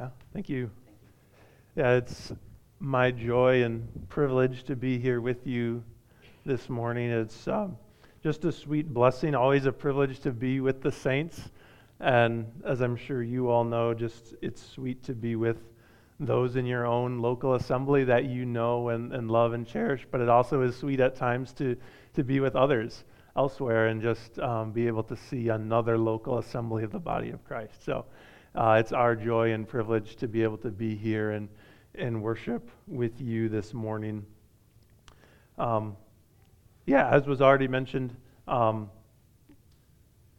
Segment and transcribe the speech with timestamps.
[0.00, 0.70] Yeah, thank you.
[1.74, 2.32] Yeah, it's
[2.78, 5.82] my joy and privilege to be here with you
[6.46, 7.10] this morning.
[7.10, 7.76] It's um,
[8.22, 11.50] just a sweet blessing, always a privilege to be with the saints.
[11.98, 15.56] And as I'm sure you all know, just it's sweet to be with
[16.20, 20.06] those in your own local assembly that you know and, and love and cherish.
[20.08, 21.76] But it also is sweet at times to,
[22.14, 23.02] to be with others
[23.36, 27.44] elsewhere and just um, be able to see another local assembly of the body of
[27.44, 27.84] Christ.
[27.84, 28.04] So
[28.54, 31.48] uh, it's our joy and privilege to be able to be here and,
[31.94, 34.24] and worship with you this morning.
[35.58, 35.96] Um,
[36.86, 38.16] yeah, as was already mentioned,
[38.46, 38.90] um,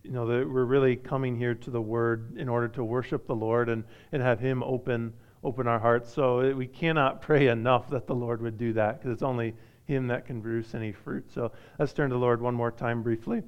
[0.04, 3.70] you know, we're really coming here to the Word in order to worship the Lord
[3.70, 5.14] and, and have Him open
[5.44, 6.12] open our hearts.
[6.12, 10.08] So we cannot pray enough that the Lord would do that because it's only Him
[10.08, 11.32] that can produce any fruit.
[11.34, 13.44] So let's turn to the Lord one more time briefly.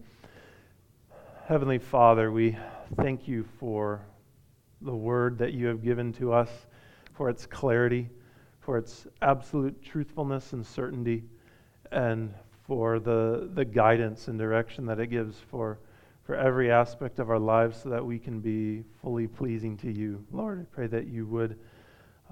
[1.47, 2.57] Heavenly Father, we
[2.95, 4.01] thank you for
[4.81, 6.49] the word that you have given to us,
[7.13, 8.09] for its clarity,
[8.59, 11.23] for its absolute truthfulness and certainty,
[11.91, 12.33] and
[12.65, 15.79] for the, the guidance and direction that it gives for,
[16.23, 20.23] for every aspect of our lives so that we can be fully pleasing to you.
[20.31, 21.59] Lord, I pray that you would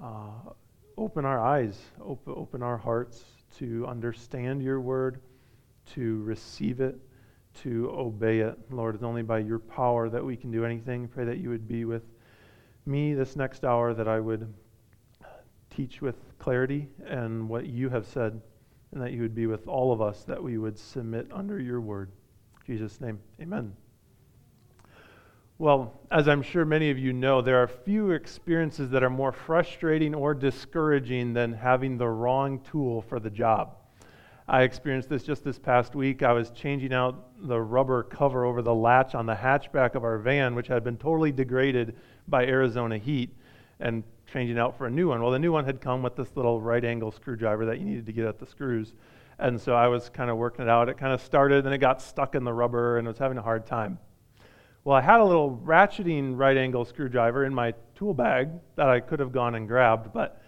[0.02, 0.52] uh,
[0.98, 3.24] open our eyes, open, open our hearts
[3.58, 5.20] to understand your word,
[5.94, 6.98] to receive it,
[7.64, 8.58] to obey it.
[8.70, 11.08] Lord, it's only by your power that we can do anything.
[11.08, 12.04] Pray that you would be with
[12.86, 14.54] me this next hour that I would
[15.70, 18.42] teach with clarity and what you have said,
[18.92, 21.80] and that you would be with all of us, that we would submit under your
[21.82, 22.12] word.
[22.68, 23.74] In Jesus' name, amen.
[25.58, 29.34] Well, as I'm sure many of you know, there are few experiences that are more
[29.34, 33.76] frustrating or discouraging than having the wrong tool for the job.
[34.52, 36.24] I experienced this just this past week.
[36.24, 40.18] I was changing out the rubber cover over the latch on the hatchback of our
[40.18, 41.96] van, which had been totally degraded
[42.28, 43.30] by Arizona heat,
[43.80, 45.22] and changing out for a new one.
[45.22, 48.08] Well, the new one had come with this little right angle screwdriver that you needed
[48.08, 48.96] to get at the screws.
[49.38, 50.90] And so I was kind of working it out.
[50.90, 53.38] It kind of started, and it got stuck in the rubber, and I was having
[53.38, 54.00] a hard time.
[54.84, 59.00] Well, I had a little ratcheting right angle screwdriver in my tool bag that I
[59.00, 60.42] could have gone and grabbed, but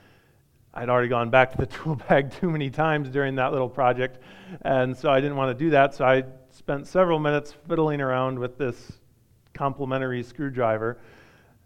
[0.74, 4.20] I'd already gone back to the tool bag too many times during that little project,
[4.62, 5.94] and so I didn't want to do that.
[5.94, 8.94] So I spent several minutes fiddling around with this
[9.54, 10.98] complementary screwdriver,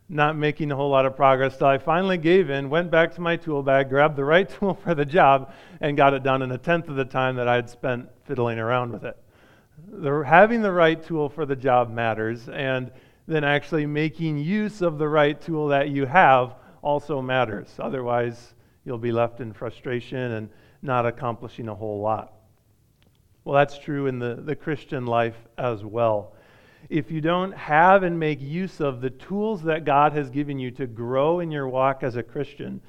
[0.09, 1.59] not making a whole lot of progress.
[1.59, 4.73] So I finally gave in, went back to my tool bag, grabbed the right tool
[4.73, 7.55] for the job, and got it done in a tenth of the time that I
[7.55, 9.17] had spent fiddling around with it.
[9.87, 12.91] The, having the right tool for the job matters, and
[13.27, 17.67] then actually making use of the right tool that you have also matters.
[17.79, 18.54] Otherwise,
[18.85, 20.49] you'll be left in frustration and
[20.81, 22.33] not accomplishing a whole lot.
[23.43, 26.33] Well, that's true in the, the Christian life as well.
[26.89, 30.71] If you don't have and make use of the tools that God has given you
[30.71, 32.79] to grow in your walk as a Christian,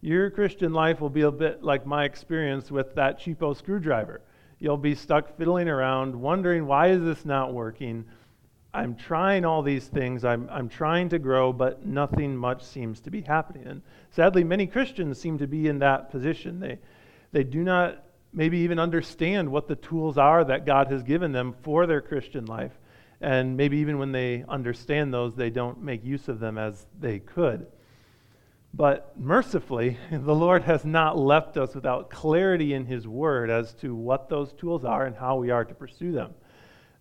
[0.00, 4.20] your Christian life will be a bit like my experience with that cheapo screwdriver.
[4.58, 8.04] You'll be stuck fiddling around, wondering, why is this not working?
[8.74, 10.24] I'm trying all these things.
[10.24, 13.66] I'm, I'm trying to grow, but nothing much seems to be happening.
[13.66, 16.58] And sadly, many Christians seem to be in that position.
[16.58, 16.78] They,
[17.30, 18.02] they do not
[18.32, 22.46] maybe even understand what the tools are that God has given them for their Christian
[22.46, 22.72] life.
[23.20, 27.20] And maybe even when they understand those, they don't make use of them as they
[27.20, 27.68] could.
[28.74, 33.94] But mercifully, the Lord has not left us without clarity in His Word as to
[33.94, 36.34] what those tools are and how we are to pursue them.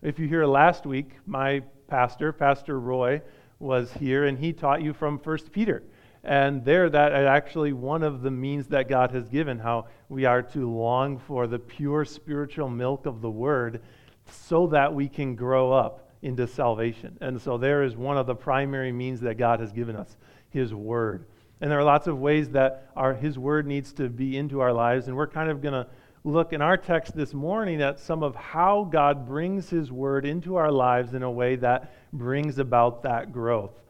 [0.03, 3.21] If you hear last week, my pastor, Pastor Roy,
[3.59, 5.81] was here and he taught you from 1 Peter.
[6.25, 10.25] And there, that is actually one of the means that God has given, how we
[10.25, 13.81] are to long for the pure spiritual milk of the Word
[14.29, 17.17] so that we can grow up into salvation.
[17.21, 20.17] And so, there is one of the primary means that God has given us
[20.49, 21.27] His Word.
[21.61, 24.73] And there are lots of ways that our, His Word needs to be into our
[24.73, 25.87] lives, and we're kind of going to
[26.25, 30.55] look in our text this morning at some of how God brings His Word into
[30.55, 33.81] our lives in a way that brings about that growth.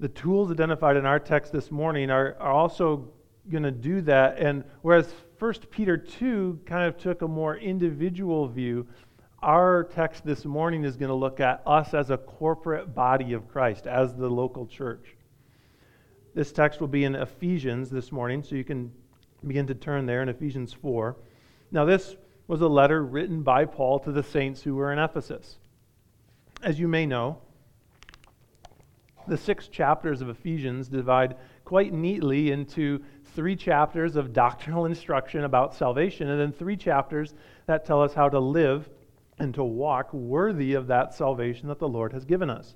[0.00, 3.08] The tools identified in our text this morning are, are also
[3.50, 4.38] going to do that.
[4.38, 8.86] And whereas 1 Peter 2 kind of took a more individual view,
[9.42, 13.48] our text this morning is going to look at us as a corporate body of
[13.48, 15.16] Christ, as the local church.
[16.34, 18.92] This text will be in Ephesians this morning, so you can
[19.46, 21.16] begin to turn there in Ephesians 4.
[21.70, 25.58] Now, this was a letter written by Paul to the saints who were in Ephesus.
[26.62, 27.38] As you may know,
[29.28, 33.00] the six chapters of Ephesians divide quite neatly into
[33.34, 37.34] three chapters of doctrinal instruction about salvation, and then three chapters
[37.66, 38.88] that tell us how to live
[39.38, 42.74] and to walk worthy of that salvation that the Lord has given us.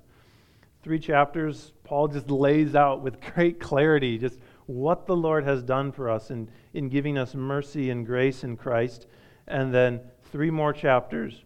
[0.83, 5.91] three chapters, Paul just lays out with great clarity just what the Lord has done
[5.91, 9.07] for us in, in giving us mercy and grace in Christ.
[9.47, 10.01] And then
[10.31, 11.43] three more chapters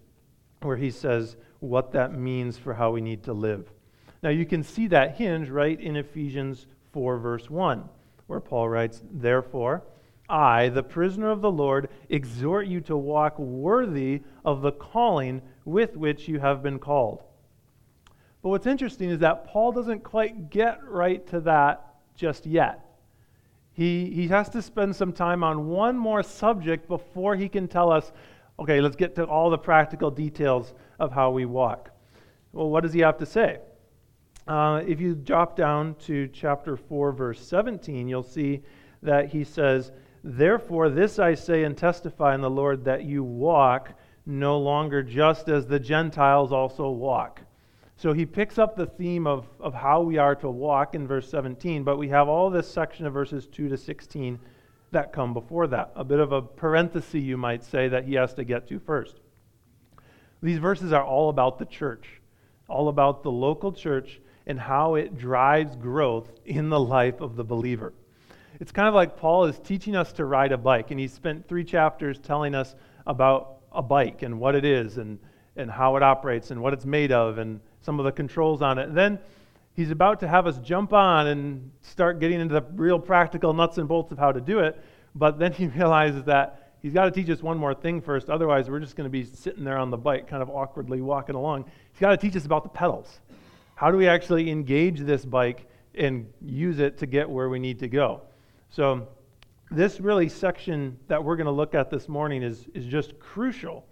[0.61, 3.71] where he says what that means for how we need to live.
[4.23, 7.87] Now, you can see that hinge right in Ephesians 4, verse 1,
[8.27, 9.83] where Paul writes, Therefore,
[10.29, 15.95] I, the prisoner of the Lord, exhort you to walk worthy of the calling with
[15.95, 17.23] which you have been called.
[18.41, 22.86] But what's interesting is that Paul doesn't quite get right to that just yet.
[23.77, 27.91] He, he has to spend some time on one more subject before he can tell
[27.91, 28.11] us,
[28.57, 31.91] okay, let's get to all the practical details of how we walk.
[32.53, 33.59] Well, what does he have to say?
[34.47, 38.63] Uh, if you drop down to chapter 4, verse 17, you'll see
[39.03, 39.91] that he says,
[40.23, 43.93] Therefore, this I say and testify in the Lord that you walk
[44.25, 47.41] no longer just as the Gentiles also walk.
[47.97, 51.27] So he picks up the theme of, of how we are to walk in verse
[51.29, 54.39] 17, but we have all this section of verses 2 to 16
[54.91, 55.93] that come before that.
[55.95, 59.15] A bit of a parenthesis, you might say, that he has to get to first.
[60.43, 62.21] These verses are all about the church,
[62.69, 67.43] all about the local church and how it drives growth in the life of the
[67.43, 67.93] believer.
[68.59, 71.47] It's kind of like Paul is teaching us to ride a bike, and he spent
[71.47, 72.75] three chapters telling us
[73.07, 75.17] about a bike and what it is and,
[75.55, 78.77] and how it operates and what it's made of and some of the controls on
[78.77, 78.89] it.
[78.89, 79.19] And then
[79.73, 83.77] he's about to have us jump on and start getting into the real practical nuts
[83.77, 84.81] and bolts of how to do it.
[85.15, 88.29] But then he realizes that he's got to teach us one more thing first.
[88.29, 91.35] Otherwise, we're just going to be sitting there on the bike, kind of awkwardly walking
[91.35, 91.65] along.
[91.91, 93.19] He's got to teach us about the pedals.
[93.75, 97.79] How do we actually engage this bike and use it to get where we need
[97.79, 98.21] to go?
[98.69, 99.07] So,
[99.69, 103.85] this really section that we're going to look at this morning is, is just crucial.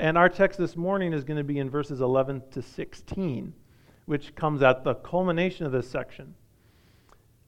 [0.00, 3.52] And our text this morning is going to be in verses 11 to 16,
[4.06, 6.34] which comes at the culmination of this section.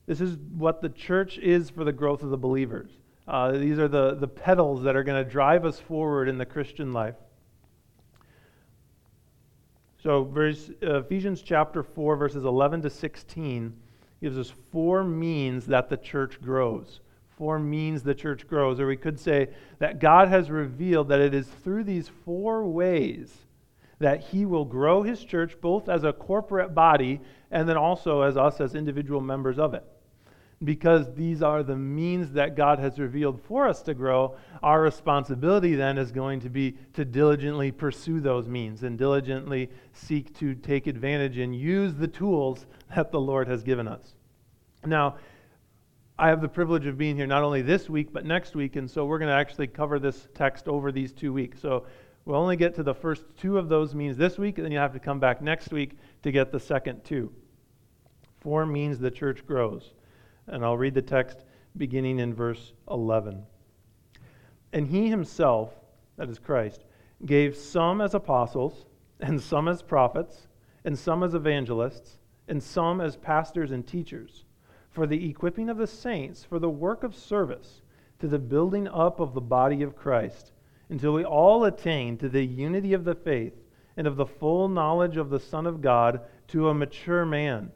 [0.04, 2.90] This is what the church is for the growth of the believers.
[3.26, 6.44] Uh, these are the, the pedals that are going to drive us forward in the
[6.44, 7.14] Christian life.
[10.02, 13.72] So, verse, Ephesians chapter 4, verses 11 to 16
[14.20, 17.00] gives us four means that the church grows.
[17.42, 18.78] Four means the church grows.
[18.78, 19.48] Or we could say
[19.80, 23.36] that God has revealed that it is through these four ways
[23.98, 28.36] that He will grow His church, both as a corporate body and then also as
[28.36, 29.82] us as individual members of it.
[30.62, 35.74] Because these are the means that God has revealed for us to grow, our responsibility
[35.74, 40.86] then is going to be to diligently pursue those means and diligently seek to take
[40.86, 44.14] advantage and use the tools that the Lord has given us.
[44.86, 45.16] Now,
[46.18, 48.90] I have the privilege of being here not only this week, but next week, and
[48.90, 51.60] so we're going to actually cover this text over these two weeks.
[51.60, 51.86] So
[52.24, 54.78] we'll only get to the first two of those means this week, and then you
[54.78, 57.32] have to come back next week to get the second two.
[58.40, 59.94] Four means the church grows.
[60.46, 61.44] And I'll read the text
[61.76, 63.42] beginning in verse 11.
[64.72, 65.70] And he himself,
[66.16, 66.84] that is Christ,
[67.24, 68.86] gave some as apostles,
[69.20, 70.48] and some as prophets,
[70.84, 72.18] and some as evangelists
[72.48, 74.44] and some as pastors and teachers,
[74.92, 77.82] for the equipping of the saints, for the work of service,
[78.18, 80.52] to the building up of the body of Christ,
[80.88, 83.54] until we all attain to the unity of the faith
[83.96, 87.72] and of the full knowledge of the Son of God, to a mature man,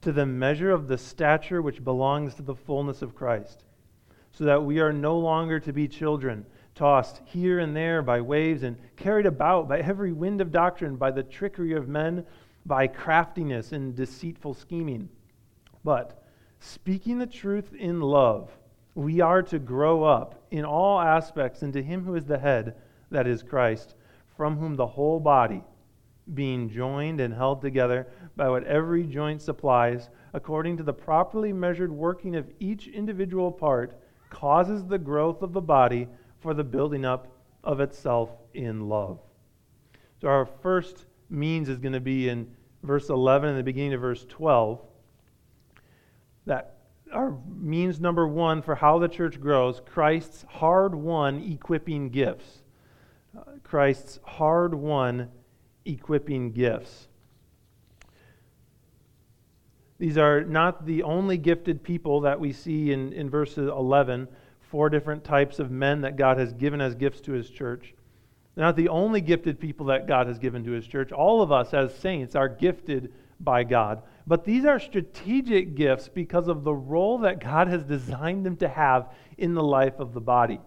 [0.00, 3.64] to the measure of the stature which belongs to the fullness of Christ,
[4.32, 8.62] so that we are no longer to be children tossed here and there by waves
[8.62, 12.24] and carried about by every wind of doctrine, by the trickery of men
[12.64, 15.08] by craftiness and deceitful scheming.
[15.84, 16.19] But
[16.60, 18.50] speaking the truth in love,
[18.94, 22.76] we are to grow up in all aspects into Him who is the head,
[23.10, 23.94] that is Christ,
[24.36, 25.62] from whom the whole body,
[26.34, 31.90] being joined and held together by what every joint supplies, according to the properly measured
[31.90, 33.98] working of each individual part,
[34.28, 36.06] causes the growth of the body
[36.40, 37.28] for the building up
[37.64, 39.18] of itself in love.
[40.20, 44.00] So, our first means is going to be in verse 11 and the beginning of
[44.00, 44.80] verse 12.
[46.46, 46.76] That
[47.12, 52.62] our means number one for how the church grows Christ's hard won equipping gifts.
[53.36, 55.28] Uh, Christ's hard won
[55.84, 57.08] equipping gifts.
[59.98, 64.28] These are not the only gifted people that we see in, in verse 11,
[64.60, 67.94] four different types of men that God has given as gifts to his church.
[68.54, 71.12] They're not the only gifted people that God has given to his church.
[71.12, 74.02] All of us as saints are gifted by God.
[74.30, 78.68] But these are strategic gifts because of the role that God has designed them to
[78.68, 80.60] have in the life of the body.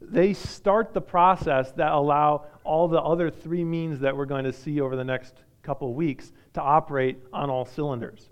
[0.00, 4.54] They start the process that allow all the other three means that we're going to
[4.54, 8.30] see over the next couple weeks to operate on all cylinders.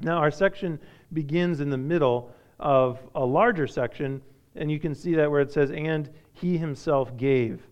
[0.00, 0.80] Now, our section
[1.12, 4.20] begins in the middle of a larger section,
[4.56, 7.62] and you can see that where it says, and he himself gave.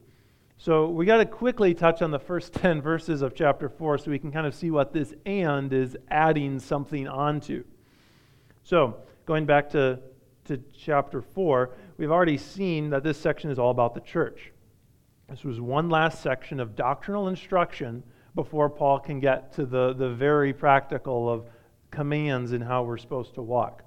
[0.57, 4.11] So we got to quickly touch on the first 10 verses of chapter 4 so
[4.11, 7.65] we can kind of see what this and is adding something onto.
[8.63, 8.97] So,
[9.27, 9.99] going back to,
[10.47, 14.53] to chapter 4, we've already seen that this section is all about the church.
[15.29, 18.03] This was one last section of doctrinal instruction
[18.35, 21.47] before Paul can get to the, the very practical of
[21.91, 23.85] commands and how we're supposed to walk.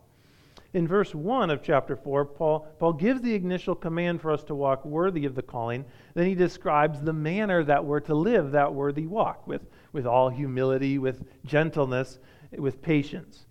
[0.73, 4.55] In verse 1 of chapter 4, Paul, Paul gives the initial command for us to
[4.55, 5.85] walk worthy of the calling.
[6.13, 9.61] Then he describes the manner that we're to live that worthy walk with,
[9.93, 12.19] with all humility, with gentleness,
[12.57, 13.45] with patience.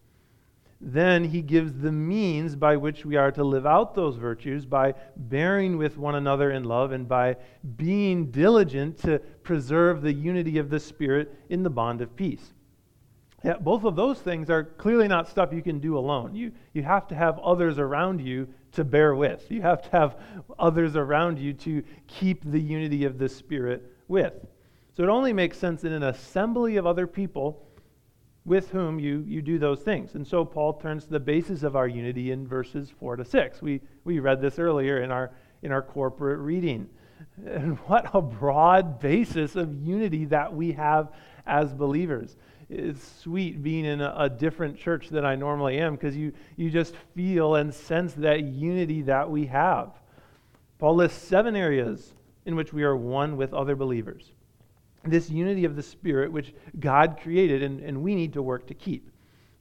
[0.80, 4.94] Then he gives the means by which we are to live out those virtues by
[5.16, 7.37] bearing with one another in love and by
[7.76, 12.52] being diligent to preserve the unity of the Spirit in the bond of peace.
[13.45, 16.35] Yeah, both of those things are clearly not stuff you can do alone.
[16.35, 19.50] You, you have to have others around you to bear with.
[19.50, 20.16] You have to have
[20.59, 24.35] others around you to keep the unity of the Spirit with.
[24.97, 27.62] So it only makes sense in an assembly of other people
[28.47, 30.14] with whom you, you do those things.
[30.14, 33.61] And so Paul turns to the basis of our unity in verses 4 to 6.
[33.61, 36.88] We, we read this earlier in our, in our corporate reading.
[37.45, 41.12] And what a broad basis of unity that we have
[41.47, 42.37] as believers
[42.68, 46.70] it's sweet being in a, a different church than I normally am because you, you
[46.70, 49.92] just feel and sense that unity that we have.
[50.78, 52.12] Paul lists seven areas
[52.44, 54.32] in which we are one with other believers.
[55.04, 58.75] This unity of the Spirit, which God created and, and we need to work to
[58.75, 59.11] keep.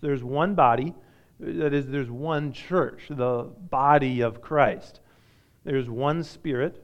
[0.02, 0.96] There's one body,
[1.40, 5.02] that is, there's one church, the body of Christ.
[5.64, 6.84] There's one Spirit,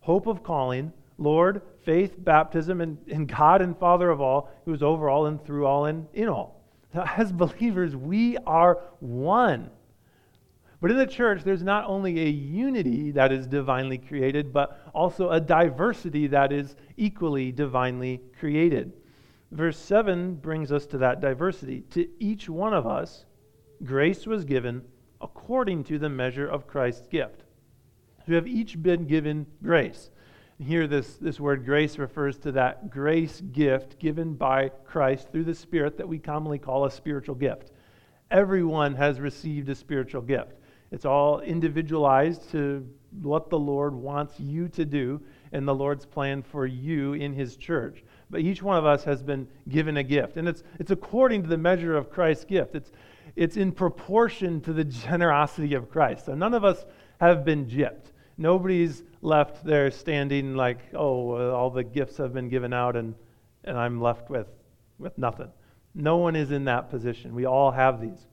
[0.00, 4.82] hope of calling, Lord, faith, baptism, and, and God and Father of all, who is
[4.82, 6.62] over all and through all and in all.
[6.94, 9.70] Now, as believers, we are one.
[10.80, 15.30] But in the church, there's not only a unity that is divinely created, but also
[15.30, 18.92] a diversity that is equally divinely created.
[19.52, 21.80] Verse 7 brings us to that diversity.
[21.90, 23.24] To each one of us,
[23.84, 24.82] grace was given
[25.20, 27.44] according to the measure of Christ's gift.
[28.26, 30.10] We have each been given grace.
[30.58, 35.54] Here, this, this word grace refers to that grace gift given by Christ through the
[35.54, 37.72] Spirit that we commonly call a spiritual gift.
[38.30, 40.54] Everyone has received a spiritual gift.
[40.90, 42.88] It's all individualized to
[43.20, 45.20] what the Lord wants you to do
[45.52, 48.02] and the Lord's plan for you in His church.
[48.30, 51.48] But each one of us has been given a gift, and it's, it's according to
[51.48, 52.74] the measure of Christ's gift.
[52.74, 52.92] It's,
[53.36, 56.24] it's in proportion to the generosity of Christ.
[56.24, 56.86] So none of us
[57.20, 58.12] have been gypped.
[58.38, 63.14] Nobody's left there standing like, oh, uh, all the gifts have been given out and,
[63.64, 64.48] and I'm left with,
[64.98, 65.48] with nothing.
[65.94, 67.34] No one is in that position.
[67.34, 68.26] We all have these.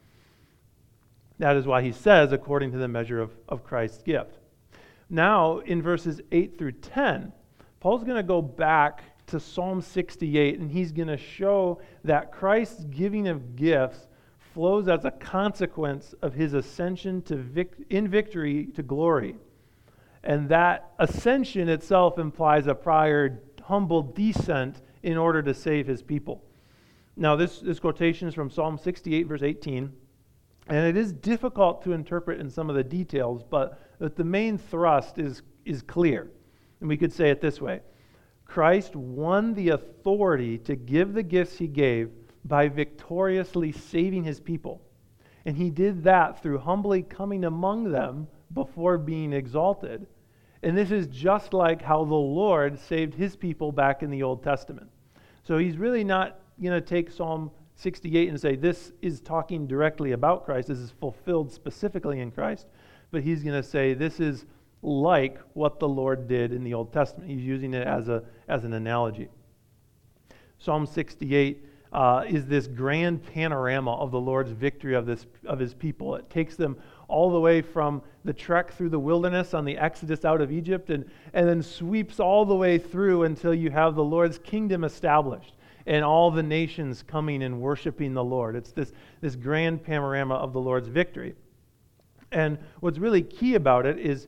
[1.40, 4.38] That is why he says, according to the measure of, of Christ's gift.
[5.10, 7.32] Now, in verses 8 through 10,
[7.80, 12.84] Paul's going to go back to Psalm 68 and he's going to show that Christ's
[12.86, 14.08] giving of gifts
[14.54, 19.36] flows as a consequence of his ascension to vic- in victory to glory.
[20.24, 26.44] And that ascension itself implies a prior humble descent in order to save his people.
[27.16, 29.92] Now, this, this quotation is from Psalm 68, verse 18.
[30.68, 35.20] And it is difficult to interpret in some of the details, but the main thrust
[35.20, 36.32] is, is clear.
[36.80, 37.82] And we could say it this way
[38.46, 42.12] Christ won the authority to give the gifts he gave
[42.46, 44.82] by victoriously saving his people.
[45.46, 50.08] And he did that through humbly coming among them before being exalted.
[50.64, 54.42] And this is just like how the Lord saved his people back in the Old
[54.44, 54.90] Testament.
[55.44, 60.14] So he's really not going to take Psalm 68 and say this is talking directly
[60.14, 60.70] about Christ.
[60.70, 62.68] This is fulfilled specifically in Christ.
[63.12, 64.46] But he's going to say this is
[64.82, 67.30] like what the Lord did in the Old Testament.
[67.30, 69.28] He's using it as, a, as an analogy.
[70.60, 75.74] Psalm 68 uh, is this grand panorama of the Lord's victory of, this, of his
[75.74, 76.16] people.
[76.16, 76.78] It takes them
[77.14, 80.90] all the way from the trek through the wilderness on the exodus out of Egypt
[80.90, 85.54] and, and then sweeps all the way through until you have the Lord's kingdom established
[85.86, 88.56] and all the nations coming and worshiping the Lord.
[88.56, 88.92] It's this,
[89.22, 91.36] this grand panorama of the Lord's victory.
[92.32, 94.28] And what's really key about it is,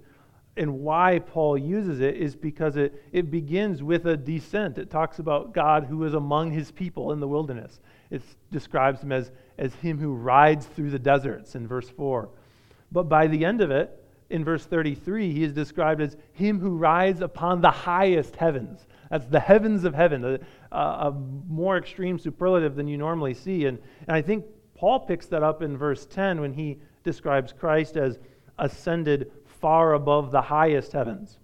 [0.58, 4.78] and why Paul uses it, is because it, it begins with a descent.
[4.78, 7.80] It talks about God who is among his people in the wilderness.
[8.12, 12.30] It describes him as, as him who rides through the deserts in verse 4.
[12.96, 16.78] But by the end of it, in verse 33, he is described as him who
[16.78, 18.88] rides upon the highest heavens.
[19.10, 20.40] That's the heavens of heaven, a,
[20.72, 23.66] a, more extreme superlative than you normally see.
[23.66, 27.98] And, and I think Paul picks that up in verse 10 when he describes Christ
[27.98, 28.18] as
[28.60, 31.38] ascended far above the highest heavens.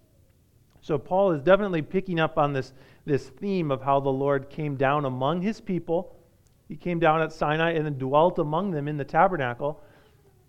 [0.79, 2.72] So Paul is definitely picking up on this,
[3.03, 6.15] this theme of how the Lord came down among his people.
[6.70, 9.84] He came down at Sinai and then dwelt among them in the tabernacle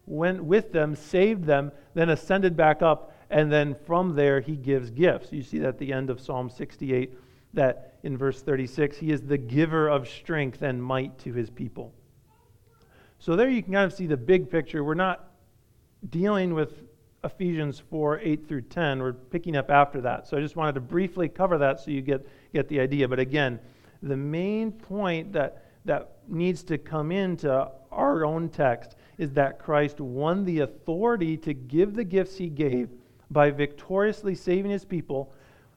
[0.07, 4.91] went with them, saved them, then ascended back up, and then from there he gives
[4.91, 5.33] gifts.
[5.33, 7.15] You see that at the end of Psalm 68,
[7.55, 11.93] that in verse 36, he is the giver of strength and might to his people.
[13.19, 14.83] So there you can kind of see the big picture.
[14.83, 15.31] We're not
[16.11, 16.83] dealing with
[17.25, 19.01] Ephesians 4 8 through 10.
[19.01, 20.27] We're picking up after that.
[20.27, 23.07] So I just wanted to briefly cover that so you get, get the idea.
[23.07, 23.61] But again,
[24.03, 30.01] the main point that, that needs to come into our own text is that Christ
[30.01, 32.89] won the authority to give the gifts he gave
[33.31, 35.33] by victoriously saving his people,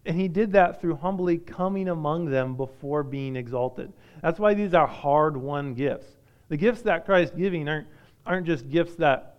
[0.06, 3.92] and he did that through humbly coming among them before being exalted.
[4.22, 6.08] That's why these are hard won gifts.
[6.50, 7.88] The gifts that Christ is giving aren't,
[8.26, 9.38] aren't just gifts that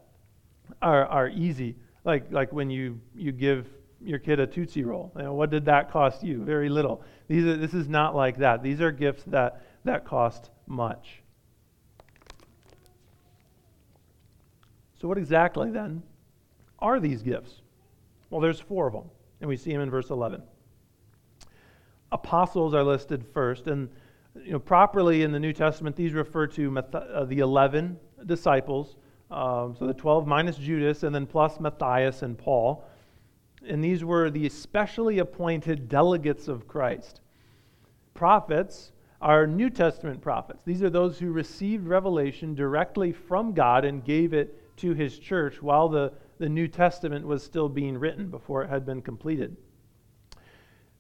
[0.83, 3.69] are, are easy, like, like when you, you give
[4.01, 5.13] your kid a Tootsie Roll.
[5.17, 6.43] You know, what did that cost you?
[6.43, 7.03] Very little.
[7.29, 8.63] These are, this is not like that.
[8.63, 11.23] These are gifts that, that cost much.
[15.07, 16.03] So, what exactly then
[16.81, 17.61] are these gifts?
[18.29, 19.09] Well, there's four of them,
[19.41, 20.43] and we see them in verse 11.
[22.11, 23.89] Apostles are listed first, and
[24.35, 27.97] you know, properly in the New Testament, these refer to uh, the 11
[28.27, 28.97] disciples,
[29.31, 32.85] um, so the 12 minus Judas, and then plus Matthias and Paul.
[33.65, 37.21] And these were the specially appointed delegates of Christ.
[38.13, 38.91] Prophets
[39.23, 40.65] are New Testament prophets.
[40.65, 45.63] These are those who received revelation directly from God and gave it to his church
[45.63, 49.57] while the, the New Testament was still being written before it had been completed.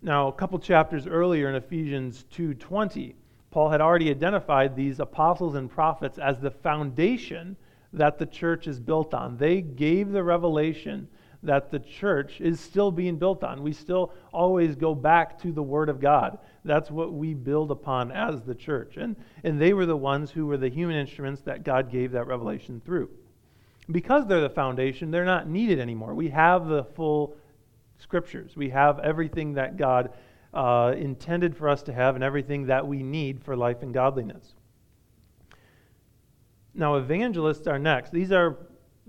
[0.02, 3.14] Now, a couple chapters earlier in Ephesians 2:20,
[3.50, 7.56] Paul had already identified these apostles and prophets as the foundation
[7.92, 9.36] that the church is built on.
[9.36, 11.08] They gave the revelation
[11.42, 13.62] that the church is still being built on.
[13.62, 16.38] We still always go back to the Word of God.
[16.64, 18.96] That's what we build upon as the church.
[18.96, 22.26] And, and they were the ones who were the human instruments that God gave that
[22.26, 23.10] revelation through
[23.90, 26.14] because they're the foundation, they're not needed anymore.
[26.14, 27.36] We have the full
[27.98, 30.12] scriptures, we have everything that God
[30.52, 34.54] uh, intended for us to have and everything that we need for life and godliness.
[36.74, 38.12] Now, evangelists are next.
[38.12, 38.58] These are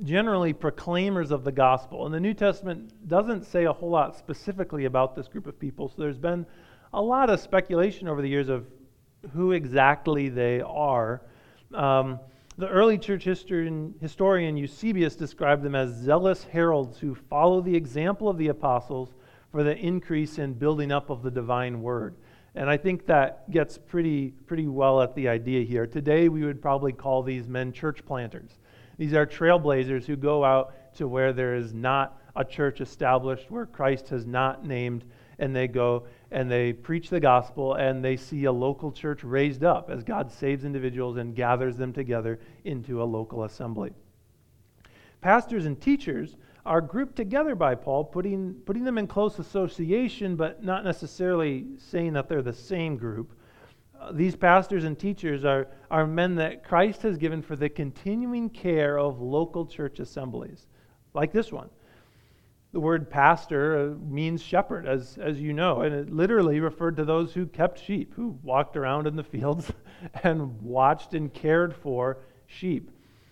[0.03, 2.05] generally proclaimers of the gospel.
[2.05, 5.89] And the New Testament doesn't say a whole lot specifically about this group of people,
[5.89, 6.45] so there's been
[6.93, 8.65] a lot of speculation over the years of
[9.33, 11.21] who exactly they are.
[11.73, 12.19] Um,
[12.57, 18.37] the early church historian, Eusebius described them as zealous heralds who follow the example of
[18.37, 19.13] the apostles
[19.51, 22.15] for the increase in building up of the divine word.
[22.55, 25.85] And I think that gets pretty, pretty well at the idea here.
[25.85, 28.57] Today, we would probably call these men church planters.
[28.97, 33.67] These are trailblazers who go out to where there is not a church established, where
[33.67, 35.05] Christ has not named,
[35.39, 39.63] and they go and they preach the gospel and they see a local church raised
[39.63, 43.91] up as God saves individuals and gathers them together into a local assembly.
[45.21, 50.63] Pastors and teachers are grouped together by Paul, putting, putting them in close association, but
[50.63, 53.33] not necessarily saying that they're the same group.
[53.99, 58.49] Uh, these pastors and teachers are, are men that Christ has given for the continuing
[58.49, 60.67] care of local church assemblies,
[61.13, 61.69] like this one.
[62.73, 67.05] The word pastor uh, means shepherd, as, as you know, and it literally referred to
[67.05, 69.71] those who kept sheep, who walked around in the fields
[70.23, 72.91] and watched and cared for sheep.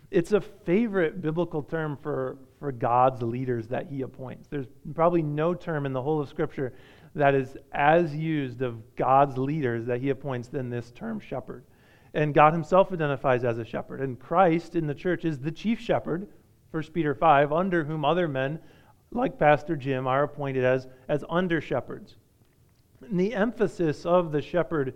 [0.10, 4.48] It's a favorite biblical term for, for God's leaders that he appoints.
[4.48, 6.74] There's probably no term in the whole of Scripture
[7.15, 11.65] that is as used of God's leaders that he appoints than this term shepherd.
[12.13, 14.00] And God himself identifies as a shepherd.
[14.00, 16.28] And Christ in the church is the chief shepherd,
[16.71, 18.60] 1 Peter 5, under whom other men
[19.15, 22.15] like Pastor Jim, are appointed as, as under shepherds.
[23.01, 24.95] And the emphasis of the shepherd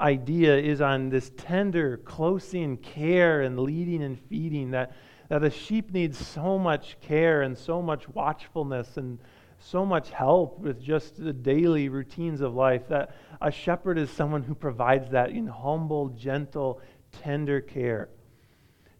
[0.00, 4.92] idea is on this tender, close in care and leading and feeding that,
[5.28, 9.18] that a sheep needs so much care and so much watchfulness and
[9.58, 14.42] so much help with just the daily routines of life that a shepherd is someone
[14.42, 16.80] who provides that in humble, gentle,
[17.10, 18.08] tender care.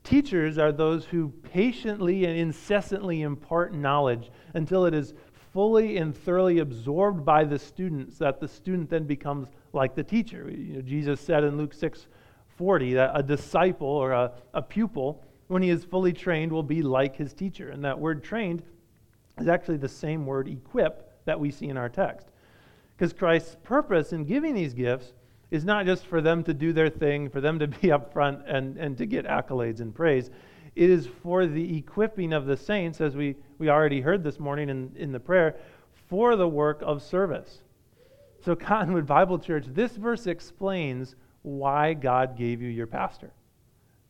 [0.08, 5.12] Teachers are those who patiently and incessantly impart knowledge until it is
[5.52, 10.50] fully and thoroughly absorbed by the students that the student then becomes like the teacher.
[10.50, 12.06] You know, Jesus said in Luke 6
[12.56, 16.80] 40 that a disciple or a, a pupil, when he is fully trained, will be
[16.80, 17.68] like his teacher.
[17.68, 18.62] And that word trained
[19.38, 22.28] is actually the same word equip that we see in our text.
[22.96, 25.12] Because Christ's purpose in giving these gifts
[25.50, 28.40] is not just for them to do their thing, for them to be up front
[28.46, 30.30] and, and to get accolades and praise.
[30.76, 34.68] It is for the equipping of the saints, as we, we already heard this morning
[34.68, 35.56] in, in the prayer,
[36.08, 37.62] for the work of service.
[38.44, 43.32] So, Cottonwood Bible Church, this verse explains why God gave you your pastor.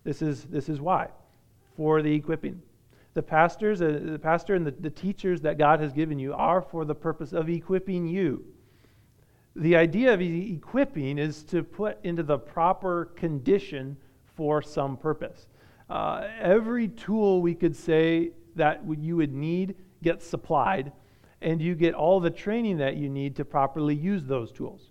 [0.04, 1.08] This is, this is why,
[1.76, 2.60] for the equipping.
[3.14, 6.60] The pastors, uh, the pastor and the, the teachers that God has given you are
[6.60, 8.44] for the purpose of equipping you.
[9.58, 13.96] The idea of equipping is to put into the proper condition
[14.36, 15.48] for some purpose.
[15.90, 20.92] Uh, every tool we could say that you would need gets supplied,
[21.42, 24.90] and you get all the training that you need to properly use those tools.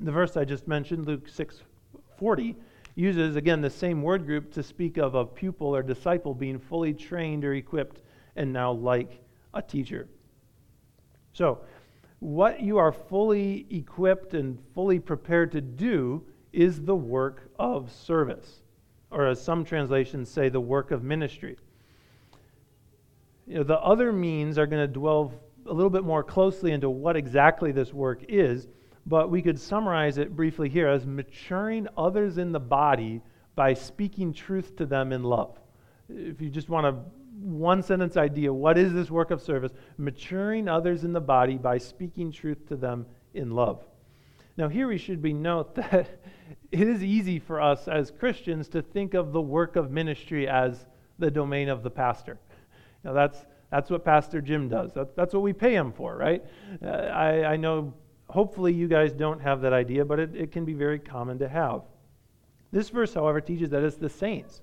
[0.00, 2.56] The verse I just mentioned, Luke 6:40,
[2.94, 6.92] uses again the same word group to speak of a pupil or disciple being fully
[6.92, 8.02] trained or equipped
[8.36, 9.22] and now like
[9.54, 10.08] a teacher.
[11.32, 11.60] So,
[12.20, 18.62] what you are fully equipped and fully prepared to do is the work of service,
[19.10, 21.56] or as some translations say, the work of ministry.
[23.46, 25.34] You know, the other means are going to dwell
[25.66, 28.68] a little bit more closely into what exactly this work is,
[29.04, 33.20] but we could summarize it briefly here as maturing others in the body
[33.54, 35.58] by speaking truth to them in love.
[36.08, 36.96] If you just want a
[37.46, 39.72] one sentence idea, what is this work of service?
[39.98, 43.84] Maturing others in the body by speaking truth to them in love.
[44.56, 46.08] Now, here we should be note that
[46.72, 50.86] it is easy for us as Christians to think of the work of ministry as
[51.20, 52.38] the domain of the pastor.
[53.04, 54.92] Now, that's, that's what Pastor Jim does.
[54.94, 56.44] That, that's what we pay him for, right?
[56.84, 57.94] Uh, I, I know
[58.28, 61.48] hopefully you guys don't have that idea, but it, it can be very common to
[61.48, 61.82] have.
[62.72, 64.60] This verse, however, teaches that it's the saints,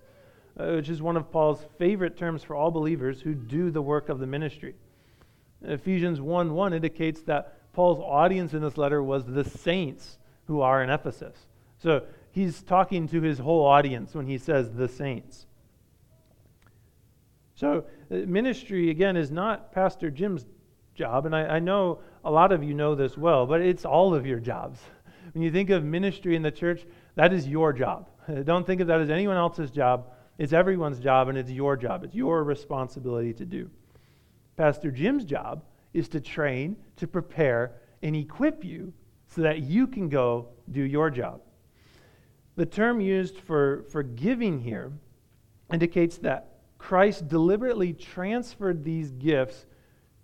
[0.59, 4.09] uh, which is one of Paul's favorite terms for all believers who do the work
[4.09, 4.75] of the ministry.
[5.63, 10.83] Ephesians 1 1 indicates that Paul's audience in this letter was the saints who are
[10.83, 11.35] in Ephesus.
[11.79, 15.47] So he's talking to his whole audience when he says the saints.
[17.55, 20.45] So, uh, ministry, again, is not Pastor Jim's
[20.95, 24.13] job, and I, I know a lot of you know this well, but it's all
[24.13, 24.79] of your jobs.
[25.31, 26.85] When you think of ministry in the church,
[27.15, 28.07] that is your job.
[28.43, 30.11] Don't think of that as anyone else's job.
[30.37, 32.03] It's everyone's job, and it's your job.
[32.03, 33.69] It's your responsibility to do.
[34.57, 38.93] Pastor Jim's job is to train, to prepare, and equip you
[39.27, 41.41] so that you can go do your job.
[42.55, 44.91] The term used for, for giving here
[45.71, 49.65] indicates that Christ deliberately transferred these gifts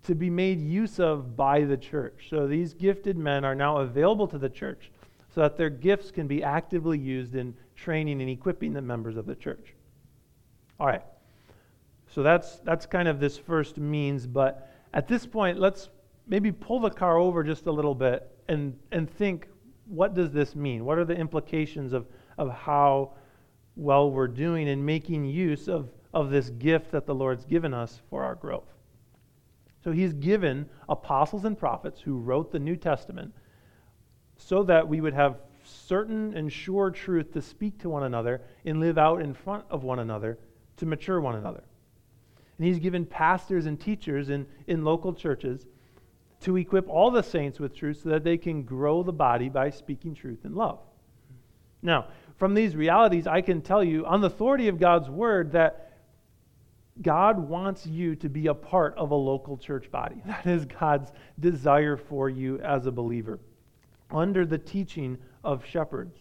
[0.04, 2.28] to be made use of by the church.
[2.30, 4.90] So these gifted men are now available to the church
[5.34, 9.26] so that their gifts can be actively used in training and equipping the members of
[9.26, 9.74] the church.
[10.80, 11.02] All right.
[12.08, 15.90] So that's that's kind of this first means, but at this point let's
[16.26, 19.48] maybe pull the car over just a little bit and and think
[19.86, 20.84] what does this mean?
[20.84, 22.06] What are the implications of
[22.38, 23.12] of how
[23.76, 28.00] well we're doing in making use of of this gift that the Lord's given us
[28.08, 28.72] for our growth?
[29.84, 33.34] So he's given apostles and prophets who wrote the New Testament
[34.36, 38.80] so that we would have certain and sure truth to speak to one another and
[38.80, 40.38] live out in front of one another
[40.80, 41.62] to mature one another.
[42.58, 45.66] And he's given pastors and teachers in, in local churches
[46.40, 49.70] to equip all the saints with truth so that they can grow the body by
[49.70, 50.78] speaking truth in love.
[51.82, 55.92] Now, from these realities, I can tell you on the authority of God's word that
[57.02, 60.22] God wants you to be a part of a local church body.
[60.26, 63.38] That is God's desire for you as a believer,
[64.10, 66.16] under the teaching of shepherds.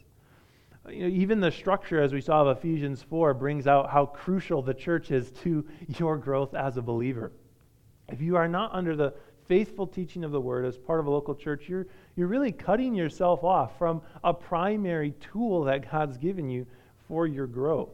[0.86, 4.06] Uh, you know, even the structure, as we saw of Ephesians 4, brings out how
[4.06, 5.66] crucial the church is to
[5.98, 7.32] your growth as a believer.
[8.10, 9.14] If you are not under the
[9.48, 12.94] faithful teaching of the word as part of a local church, you're, you're really cutting
[12.94, 16.66] yourself off from a primary tool that God's given you
[17.08, 17.90] for your growth.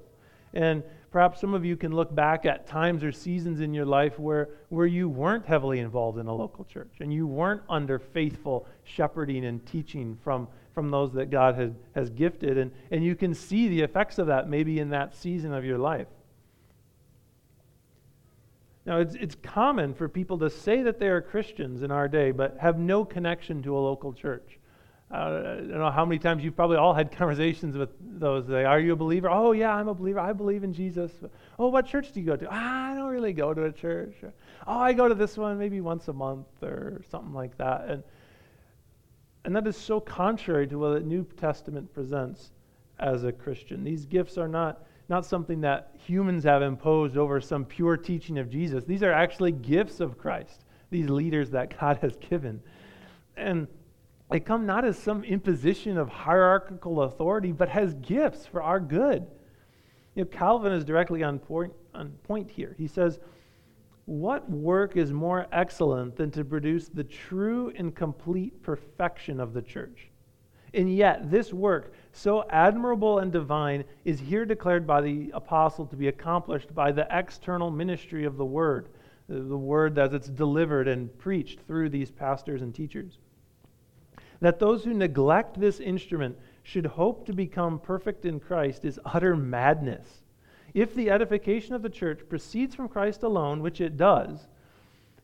[0.53, 4.19] And perhaps some of you can look back at times or seasons in your life
[4.19, 8.67] where, where you weren't heavily involved in a local church and you weren't under faithful
[8.83, 12.59] shepherding and teaching from, from those that God has, has gifted.
[12.59, 15.79] And, and you can see the effects of that maybe in that season of your
[15.79, 16.07] life.
[18.85, 22.29] Now, it's, it's common for people to say that they are Christians in our day,
[22.29, 24.59] but have no connection to a local church.
[25.11, 28.45] Uh, I don't know how many times you've probably all had conversations with those.
[28.45, 29.29] They, are you a believer?
[29.29, 30.19] Oh, yeah, I'm a believer.
[30.19, 31.11] I believe in Jesus.
[31.57, 32.47] Oh, what church do you go to?
[32.51, 34.15] Ah, I don't really go to a church.
[34.67, 37.85] Oh, I go to this one maybe once a month or something like that.
[37.87, 38.03] And,
[39.45, 42.51] and that is so contrary to what the New Testament presents
[42.99, 43.83] as a Christian.
[43.83, 48.49] These gifts are not not something that humans have imposed over some pure teaching of
[48.49, 48.85] Jesus.
[48.85, 52.59] These are actually gifts of Christ, these leaders that God has given.
[53.37, 53.67] And
[54.31, 59.27] they come not as some imposition of hierarchical authority, but as gifts for our good.
[60.15, 62.73] You know, Calvin is directly on point, on point here.
[62.77, 63.19] He says,
[64.05, 69.63] What work is more excellent than to produce the true and complete perfection of the
[69.63, 70.09] church?
[70.75, 75.95] And yet, this work, so admirable and divine, is here declared by the apostle to
[75.95, 78.89] be accomplished by the external ministry of the word,
[79.27, 83.17] the word as it's delivered and preached through these pastors and teachers.
[84.41, 89.35] That those who neglect this instrument should hope to become perfect in Christ is utter
[89.35, 90.21] madness.
[90.75, 94.45] If the edification of the church proceeds from Christ alone, which it does,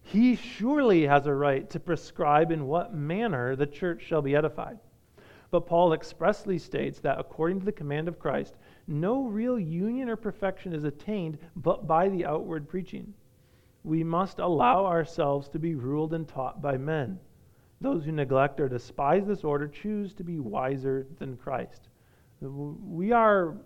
[0.02, 4.80] he surely has a right to prescribe in what manner the church shall be edified.
[5.52, 8.56] But Paul expressly states that according to the command of Christ,
[8.88, 13.14] no real union or perfection is attained but by the outward preaching.
[13.84, 17.20] We must allow ourselves to be ruled and taught by men.
[17.82, 21.90] Those who neglect or despise this order choose to be wiser than Christ.
[22.40, 23.58] We are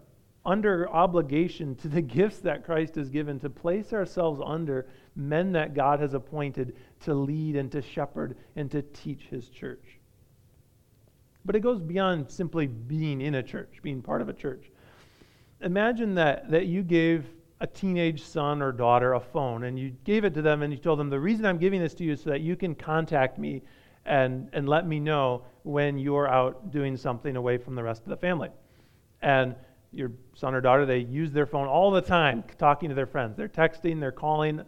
[0.46, 5.74] under obligation to the gifts that Christ has given to place ourselves under men that
[5.74, 10.00] God has appointed to lead and to shepherd and to teach his church.
[11.46, 14.72] But it goes beyond simply being in a church, being part of a church.
[15.62, 17.26] Imagine that, that you gave
[17.62, 20.80] a teenage son or daughter a phone and you gave it to them and you
[20.80, 23.38] told them, The reason I'm giving this to you is so that you can contact
[23.38, 23.62] me
[24.06, 28.10] and, and let me know when you're out doing something away from the rest of
[28.10, 28.50] the family.
[29.22, 29.56] And
[29.96, 33.36] your son or daughter, they use their phone all the time talking to their friends.
[33.38, 34.62] They're texting, they're calling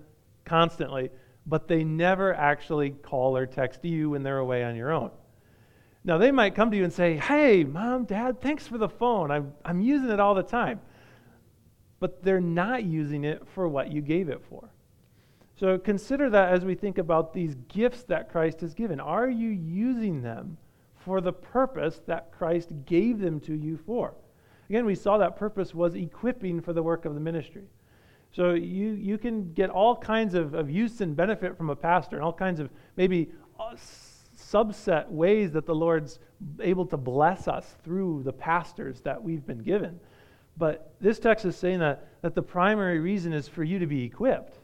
[0.45, 1.11] constantly,
[1.45, 5.11] but they never actually call or text you when they're away on your own.
[6.03, 9.29] Now, they might come to you and say, Hey, mom, dad, thanks for the phone.
[9.29, 10.79] I'm, I'm using it all the time.
[11.99, 14.69] But they're not using it for what you gave it for.
[15.59, 18.99] So consider that as we think about these gifts that Christ has given.
[18.99, 20.57] Are you using them
[21.03, 24.13] for the purpose that Christ gave them to you for?
[24.69, 27.63] Again, we saw that purpose was equipping for the work of the ministry.
[28.33, 32.17] So you, you can get all kinds of, of use and benefit from a pastor
[32.17, 33.75] and all kinds of maybe uh,
[34.37, 36.19] subset ways that the Lord's
[36.59, 39.99] able to bless us through the pastors that we've been given.
[40.57, 44.03] But this text is saying that, that the primary reason is for you to be
[44.03, 44.57] equipped.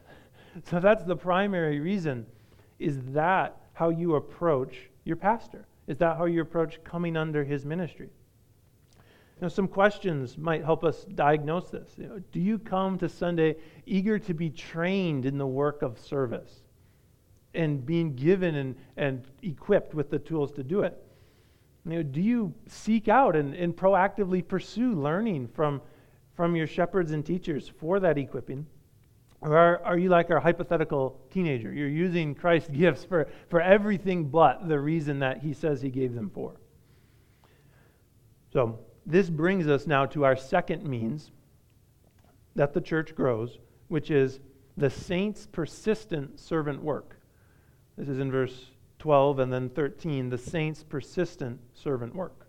[0.70, 2.26] So that's the primary reason.
[2.78, 5.66] Is that how you approach your pastor?
[5.88, 8.10] Is that how you approach coming under his ministry?
[9.40, 11.94] Now, some questions might help us diagnose this.
[11.98, 15.98] You know, do you come to Sunday eager to be trained in the work of
[15.98, 16.64] service?
[17.54, 21.00] and being given and, and equipped with the tools to do it?
[21.86, 25.80] You know, do you seek out and, and proactively pursue learning from,
[26.34, 28.66] from your shepherds and teachers for that equipping?
[29.40, 31.72] Or are, are you like our hypothetical teenager?
[31.72, 36.14] You're using Christ's gifts for, for everything but the reason that he says he gave
[36.14, 36.54] them for.
[38.52, 41.30] So, this brings us now to our second means
[42.56, 44.40] that the church grows, which is
[44.76, 47.20] the saints' persistent servant work.
[47.96, 52.46] This is in verse 12 and then 13, the saints' persistent servant work.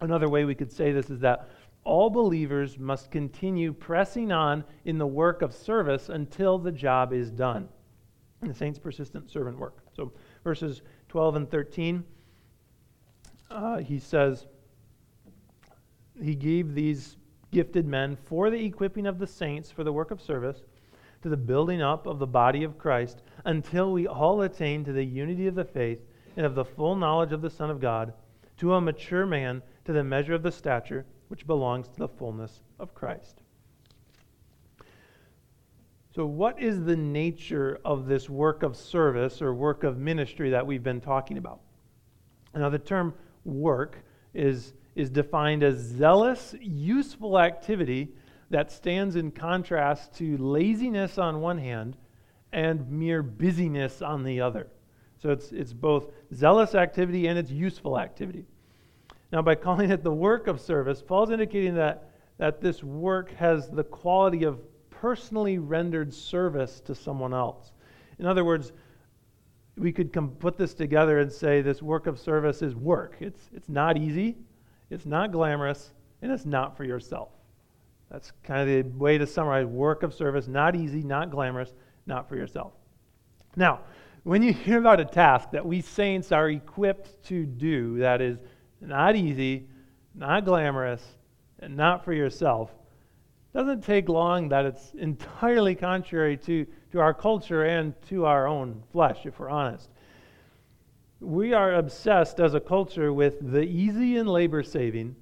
[0.00, 1.48] Another way we could say this is that
[1.84, 7.30] all believers must continue pressing on in the work of service until the job is
[7.30, 7.68] done.
[8.42, 9.78] The saints' persistent servant work.
[9.94, 12.04] So, verses 12 and 13,
[13.54, 14.46] uh, he says,
[16.20, 17.16] He gave these
[17.52, 20.62] gifted men for the equipping of the saints for the work of service
[21.22, 25.04] to the building up of the body of Christ until we all attain to the
[25.04, 26.00] unity of the faith
[26.36, 28.12] and of the full knowledge of the Son of God,
[28.58, 32.60] to a mature man, to the measure of the stature which belongs to the fullness
[32.78, 33.40] of Christ.
[36.14, 40.66] So, what is the nature of this work of service or work of ministry that
[40.66, 41.60] we've been talking about?
[42.54, 48.08] Now, the term work is, is defined as zealous, useful activity
[48.50, 51.96] that stands in contrast to laziness on one hand
[52.52, 54.68] and mere busyness on the other.
[55.20, 58.44] So it's, it's both zealous activity and it's useful activity.
[59.32, 63.68] Now, by calling it the work of service, Paul's indicating that, that this work has
[63.68, 67.72] the quality of personally rendered service to someone else.
[68.18, 68.72] In other words,
[69.76, 73.16] we could come, put this together and say this work of service is work.
[73.20, 74.36] It's, it's not easy,
[74.90, 77.30] it's not glamorous, and it's not for yourself.
[78.10, 80.46] That's kind of the way to summarize work of service.
[80.46, 81.74] Not easy, not glamorous,
[82.06, 82.72] not for yourself.
[83.56, 83.80] Now,
[84.22, 88.38] when you hear about a task that we saints are equipped to do that is
[88.80, 89.68] not easy,
[90.14, 91.02] not glamorous,
[91.58, 92.72] and not for yourself,
[93.52, 98.80] doesn't take long that it's entirely contrary to, to our culture and to our own
[98.92, 99.90] flesh, if we're honest.
[101.18, 105.16] We are obsessed as a culture with the easy and labor saving,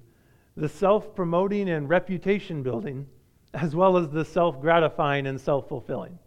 [0.55, 3.07] the self promoting and reputation building,
[3.55, 6.19] as well as the self gratifying and self fulfilling.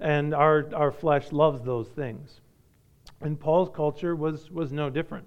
[0.00, 2.42] And our, our flesh loves those things.
[3.22, 5.26] And Paul's culture was, was no different.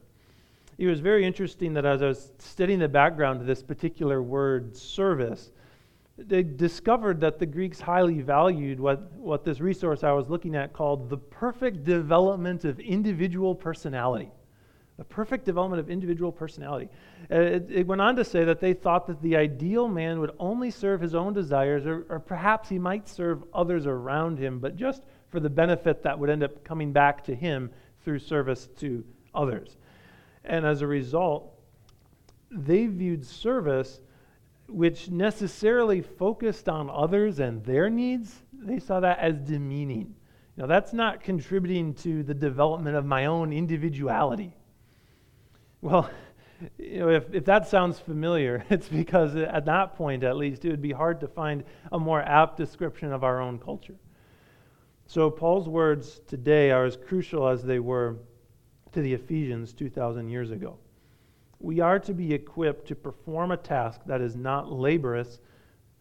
[0.78, 4.78] It was very interesting that as I was studying the background to this particular word,
[4.78, 5.50] service,
[6.18, 10.72] they discovered that the Greeks highly valued what, what this resource I was looking at
[10.72, 14.32] called the perfect development of individual personality.
[14.98, 16.88] The perfect development of individual personality.
[17.32, 20.36] Uh, it, it, went on to say that they thought that the ideal man would
[20.38, 24.76] only serve his own desires, or, or perhaps he might serve others around him, but
[24.76, 27.72] just for the benefit that would end up coming back to him
[28.04, 29.78] through service to others.
[30.46, 31.60] And as a result,
[32.52, 34.00] they viewed service,
[34.74, 40.16] which necessarily focused on others and their needs, they saw that as demeaning.
[40.58, 44.56] You know, that's not contributing to the development of my own individuality.
[45.82, 46.10] Well,
[46.80, 50.70] you know, if, if that sounds familiar, it's because at that point, at least, it
[50.70, 53.96] would be hard to find a more apt description of our own culture.
[55.06, 58.18] So, Paul's words today are as crucial as they were
[58.94, 60.78] to the Ephesians 2,000 years ago.
[61.64, 65.40] We are to be equipped to perform a task that is not laborious,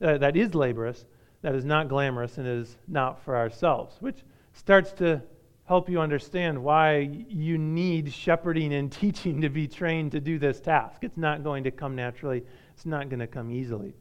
[0.03, 1.07] uh, that is laborious,
[1.43, 5.23] that is not glamorous, and is not for ourselves, which starts to
[5.67, 6.99] help you understand why
[7.29, 11.05] you need shepherding and teaching to be trained to do this task.
[11.05, 12.43] It's not going to come naturally,
[12.75, 13.95] it's not going to come easily.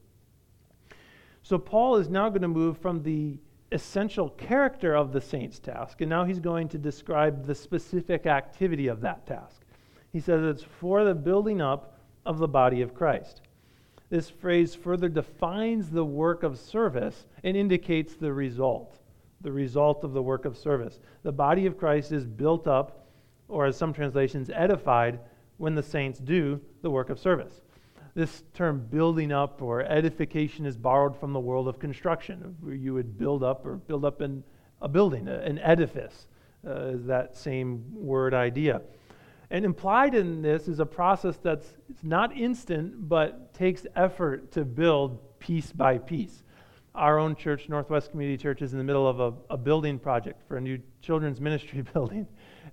[1.44, 3.38] So, Paul is now going to move from the
[3.72, 8.88] essential character of the saint's task, and now he's going to describe the specific activity
[8.88, 9.61] of that task.
[10.12, 13.42] He says it's for the building up of the body of Christ.
[14.10, 19.00] This phrase further defines the work of service and indicates the result,
[19.40, 21.00] the result of the work of service.
[21.24, 23.08] The body of Christ is built up,
[23.48, 25.20] or as some translations, edified,
[25.58, 27.62] when the saints do the work of service.
[28.14, 32.94] This term building up or edification is borrowed from the world of construction, where you
[32.94, 34.22] would build up or build up
[34.82, 36.28] a building, an edifice,
[36.68, 38.82] uh, is that same word idea.
[39.52, 44.64] And implied in this is a process that's it's not instant, but takes effort to
[44.64, 46.44] build piece by piece.
[46.96, 50.42] Our own church, Northwest Community Church, is in the middle of a, a building project
[50.48, 52.28] for a new children's ministry building.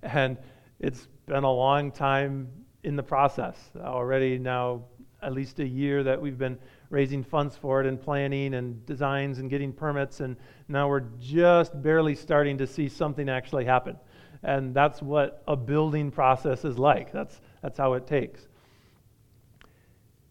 [0.05, 0.39] And
[0.79, 2.49] it's been a long time
[2.85, 3.59] in the process.
[3.77, 4.85] Already now
[5.21, 6.57] at least a year that we've been
[6.91, 10.37] raising funds for it and planning and designs and getting permits, and
[10.69, 13.97] now we're just barely starting to see something actually happen.
[14.43, 17.13] And that's what a building process is like.
[17.13, 18.47] That's, that's how it takes.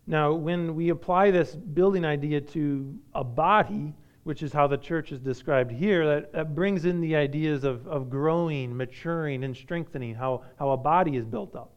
[0.06, 3.94] Now, when we apply this building idea to a body,
[4.24, 7.86] which is how the church is described here, that, that brings in the ideas of,
[7.88, 11.74] of growing, maturing, and strengthening, how, how a body is built up.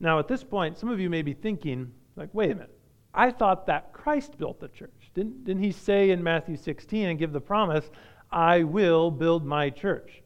[0.00, 2.78] Now, at this point, some of you may be thinking, like, wait a minute.
[3.14, 5.10] I thought that Christ built the church.
[5.14, 7.88] Didn't, didn't he say in Matthew 16 and give the promise,
[8.30, 10.23] I will build my church?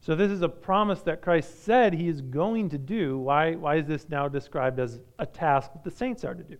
[0.00, 3.18] So, this is a promise that Christ said he is going to do.
[3.18, 6.56] Why, why is this now described as a task that the saints are to do?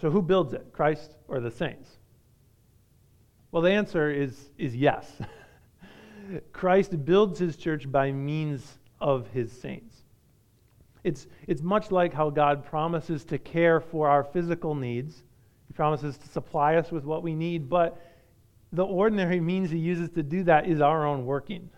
[0.00, 1.88] So, who builds it, Christ or the saints?
[3.52, 5.10] Well, the answer is, is yes.
[6.52, 9.96] Christ builds his church by means of his saints.
[11.04, 15.22] It's, it's much like how God promises to care for our physical needs.
[15.66, 18.00] He promises to supply us with what we need, but
[18.72, 21.68] the ordinary means He uses to do that is our own working,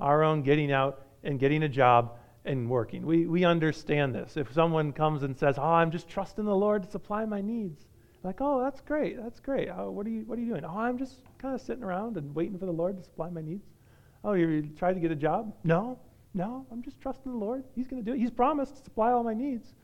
[0.00, 3.04] our own getting out and getting a job and working.
[3.04, 4.36] We, we understand this.
[4.36, 7.86] If someone comes and says, Oh, I'm just trusting the Lord to supply my needs,
[8.24, 9.68] like, oh, that's great, that's great.
[9.68, 10.64] Oh, what, are you, what are you doing?
[10.64, 13.40] Oh, I'm just kind of sitting around and waiting for the Lord to supply my
[13.40, 13.66] needs.
[14.24, 15.54] Oh, you tried to get a job?
[15.62, 15.98] No.
[16.34, 17.64] No, I'm just trusting the Lord.
[17.74, 18.20] He's going to do it.
[18.20, 19.74] He's promised to supply all my needs.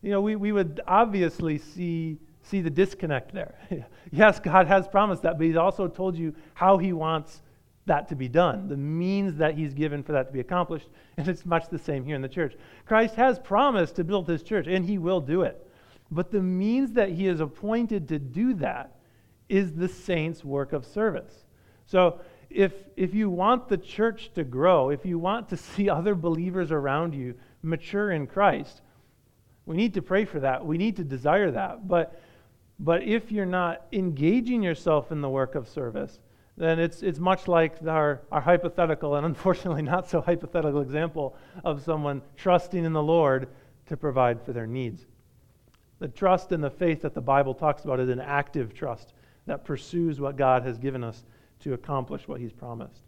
[0.00, 3.54] You know, we, we would obviously see, see the disconnect there.
[4.10, 7.42] yes, God has promised that, but He's also told you how He wants
[7.86, 10.88] that to be done, the means that He's given for that to be accomplished.
[11.16, 12.54] And it's much the same here in the church.
[12.86, 15.68] Christ has promised to build His church, and He will do it.
[16.10, 18.96] But the means that He has appointed to do that
[19.48, 21.44] is the saints' work of service.
[21.86, 26.14] So if, if you want the church to grow, if you want to see other
[26.14, 28.80] believers around you mature in Christ,
[29.66, 30.64] we need to pray for that.
[30.64, 31.86] We need to desire that.
[31.86, 32.20] But,
[32.78, 36.18] but if you're not engaging yourself in the work of service,
[36.56, 41.82] then it's, it's much like our, our hypothetical and unfortunately not so hypothetical example of
[41.82, 43.48] someone trusting in the Lord
[43.86, 45.06] to provide for their needs.
[45.98, 49.14] The trust and the faith that the Bible talks about is an active trust
[49.46, 51.24] that pursues what God has given us
[51.60, 53.02] to accomplish what He's promised.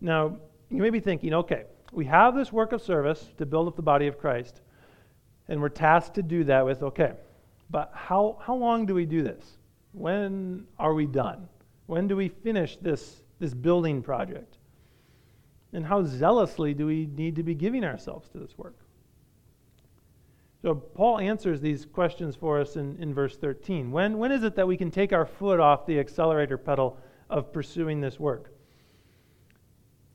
[0.00, 0.36] Now,
[0.70, 3.82] you may be thinking, okay, we have this work of service to build up the
[3.82, 4.60] body of Christ,
[5.48, 7.12] and we're tasked to do that with, okay,
[7.70, 9.58] but how, how long do we do this?
[9.92, 11.48] When are we done?
[11.86, 14.58] When do we finish this, this building project?
[15.72, 18.76] And how zealously do we need to be giving ourselves to this work?
[20.62, 23.90] So Paul answers these questions for us in, in verse 13.
[23.90, 26.98] When, when is it that we can take our foot off the accelerator pedal
[27.30, 28.52] of pursuing this work?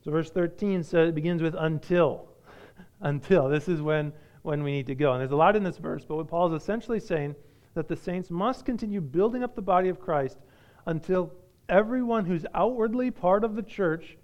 [0.04, 2.28] So verse 13 says it begins with until.
[3.00, 3.48] until.
[3.48, 5.12] This is when, when we need to go.
[5.12, 7.34] And there's a lot in this verse, but what Paul is essentially saying
[7.74, 10.38] that the saints must continue building up the body of Christ
[10.86, 11.32] until
[11.68, 14.16] everyone who's outwardly part of the church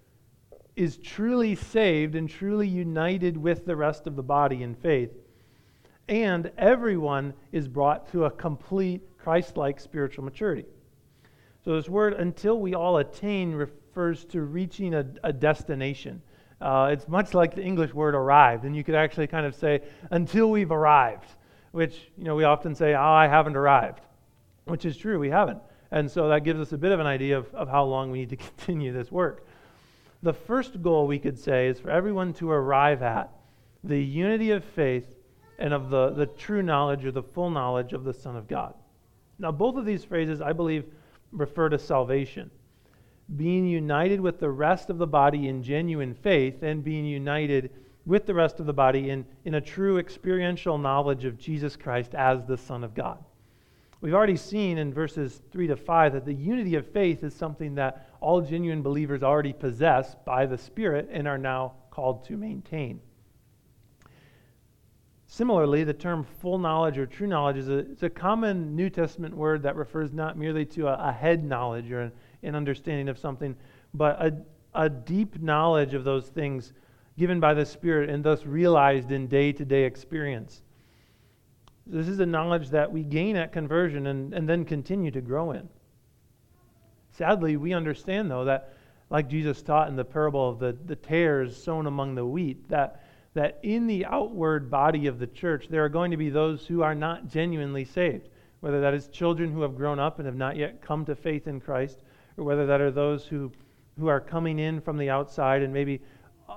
[0.76, 5.10] is truly saved and truly united with the rest of the body in faith.
[6.08, 10.64] And everyone is brought to a complete Christ like spiritual maturity.
[11.64, 16.22] So, this word, until we all attain, refers to reaching a, a destination.
[16.60, 19.80] Uh, it's much like the English word arrived, and you could actually kind of say,
[20.10, 21.28] until we've arrived,
[21.72, 24.00] which, you know, we often say, oh, I haven't arrived,
[24.64, 25.60] which is true, we haven't.
[25.90, 28.20] And so that gives us a bit of an idea of, of how long we
[28.20, 29.46] need to continue this work.
[30.22, 33.30] The first goal we could say is for everyone to arrive at
[33.82, 35.16] the unity of faith
[35.58, 38.74] and of the, the true knowledge or the full knowledge of the Son of God.
[39.38, 40.84] Now, both of these phrases, I believe,
[41.32, 42.50] refer to salvation
[43.36, 47.70] being united with the rest of the body in genuine faith and being united
[48.06, 52.14] with the rest of the body in, in a true experiential knowledge of Jesus Christ
[52.14, 53.22] as the Son of God.
[54.00, 57.74] We've already seen in verses 3 to 5 that the unity of faith is something
[57.74, 63.00] that all genuine believers already possess by the Spirit and are now called to maintain.
[65.26, 69.62] Similarly, the term full knowledge or true knowledge is a, a common New Testament word
[69.62, 73.56] that refers not merely to a, a head knowledge or an an understanding of something,
[73.94, 74.36] but a,
[74.74, 76.72] a deep knowledge of those things
[77.18, 80.62] given by the Spirit and thus realized in day to day experience.
[81.86, 85.52] This is a knowledge that we gain at conversion and, and then continue to grow
[85.52, 85.68] in.
[87.12, 88.74] Sadly, we understand, though, that
[89.10, 93.04] like Jesus taught in the parable of the, the tares sown among the wheat, that,
[93.34, 96.82] that in the outward body of the church, there are going to be those who
[96.82, 98.28] are not genuinely saved,
[98.60, 101.48] whether that is children who have grown up and have not yet come to faith
[101.48, 101.98] in Christ,
[102.36, 103.50] or whether that are those who,
[103.98, 106.00] who are coming in from the outside and maybe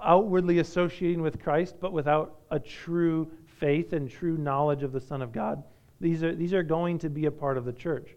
[0.02, 5.22] outwardly associating with Christ, but without a true faith and true knowledge of the Son
[5.22, 5.64] of God.
[6.00, 8.16] These are, these are going to be a part of the church.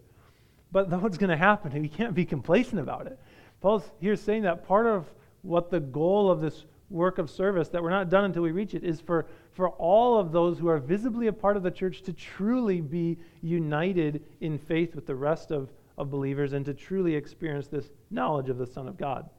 [0.71, 1.79] But what's going to happen?
[1.81, 3.19] We can't be complacent about it.
[3.61, 5.05] Paul's here saying that part of
[5.41, 8.73] what the goal of this work of service, that we're not done until we reach
[8.73, 12.01] it, is for, for all of those who are visibly a part of the church
[12.03, 17.15] to truly be united in faith with the rest of of believers and to truly
[17.15, 19.29] experience this knowledge of the Son of God.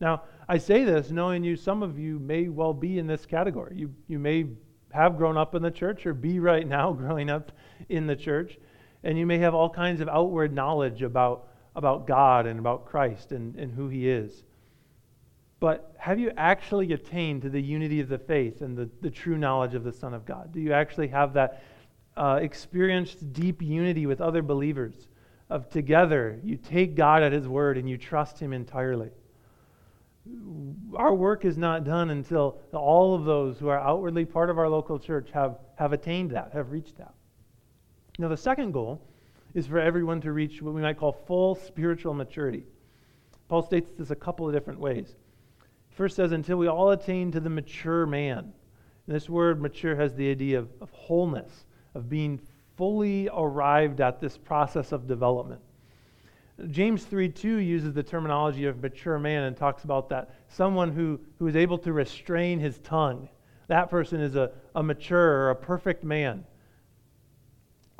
[0.00, 3.76] Now, I say this knowing you, some of you may well be in this category.
[3.76, 4.46] You, you may
[4.92, 7.52] have grown up in the church or be right now growing up
[7.88, 8.58] in the church,
[9.04, 13.32] and you may have all kinds of outward knowledge about, about God and about Christ
[13.32, 14.44] and, and who He is.
[15.60, 19.36] But have you actually attained to the unity of the faith and the, the true
[19.36, 20.52] knowledge of the Son of God?
[20.52, 21.62] Do you actually have that
[22.16, 25.08] uh, experienced deep unity with other believers?
[25.50, 29.10] of together you take God at His word and you trust Him entirely.
[30.96, 34.68] Our work is not done until all of those who are outwardly part of our
[34.68, 37.14] local church have, have attained that, have reached that.
[38.18, 39.00] Now, the second goal
[39.54, 42.64] is for everyone to reach what we might call full spiritual maturity.
[43.48, 45.16] Paul states this a couple of different ways.
[45.90, 48.38] First says, until we all attain to the mature man.
[48.38, 51.64] And this word mature has the idea of, of wholeness,
[51.94, 52.40] of being
[52.76, 55.60] fully arrived at this process of development.
[56.68, 61.20] James 3 2 uses the terminology of mature man and talks about that someone who,
[61.38, 63.28] who is able to restrain his tongue.
[63.68, 66.44] That person is a, a mature or a perfect man,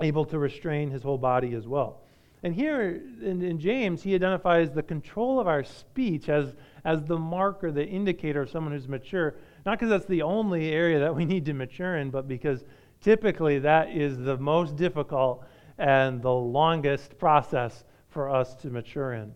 [0.01, 2.03] able to restrain his whole body as well.
[2.43, 6.55] And here in, in James, he identifies the control of our speech as,
[6.85, 9.37] as the marker, the indicator of someone who's mature,
[9.67, 12.65] not because that's the only area that we need to mature in, but because
[13.01, 15.45] Typically, that is the most difficult
[15.79, 19.35] and the longest process for us to mature in.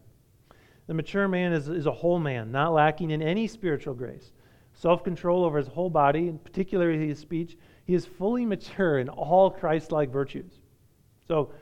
[0.87, 4.33] The mature man is, is a whole man, not lacking in any spiritual grace,
[4.75, 7.57] self control over his whole body, and particularly his speech.
[7.87, 10.53] He is fully mature in all Christ like virtues.
[11.27, 11.53] So,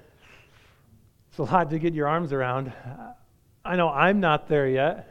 [1.28, 2.72] it's a lot to get your arms around.
[3.64, 5.08] I know I'm not there yet.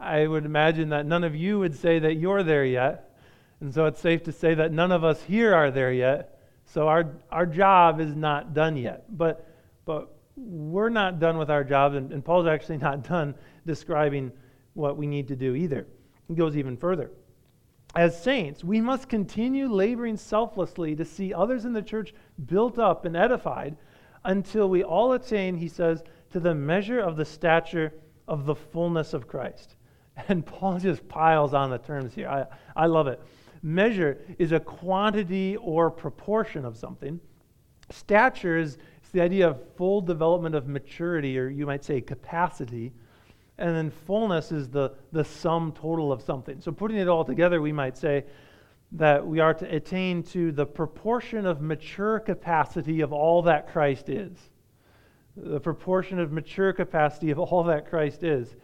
[0.00, 3.16] I would imagine that none of you would say that you're there yet.
[3.60, 6.40] And so it's safe to say that none of us here are there yet.
[6.66, 9.04] So our, our job is not done yet.
[9.16, 9.48] But,
[9.84, 13.34] but we're not done with our job, and, and Paul's actually not done
[13.66, 14.32] describing
[14.74, 15.86] what we need to do either.
[16.28, 17.10] He goes even further.
[17.96, 22.12] As saints, we must continue laboring selflessly to see others in the church
[22.46, 23.76] built up and edified
[24.24, 27.94] until we all attain, he says, to the measure of the stature
[28.26, 29.74] of the fullness of Christ.
[30.28, 32.28] And Paul just piles on the terms here.
[32.28, 33.20] I, I love it.
[33.62, 37.20] Measure is a quantity or proportion of something.
[37.90, 38.78] Stature is
[39.12, 42.92] the idea of full development of maturity, or you might say capacity.
[43.58, 46.60] And then fullness is the, the sum total of something.
[46.60, 48.24] So putting it all together, we might say
[48.92, 54.08] that we are to attain to the proportion of mature capacity of all that Christ
[54.08, 54.36] is.
[55.36, 58.56] The proportion of mature capacity of all that Christ is.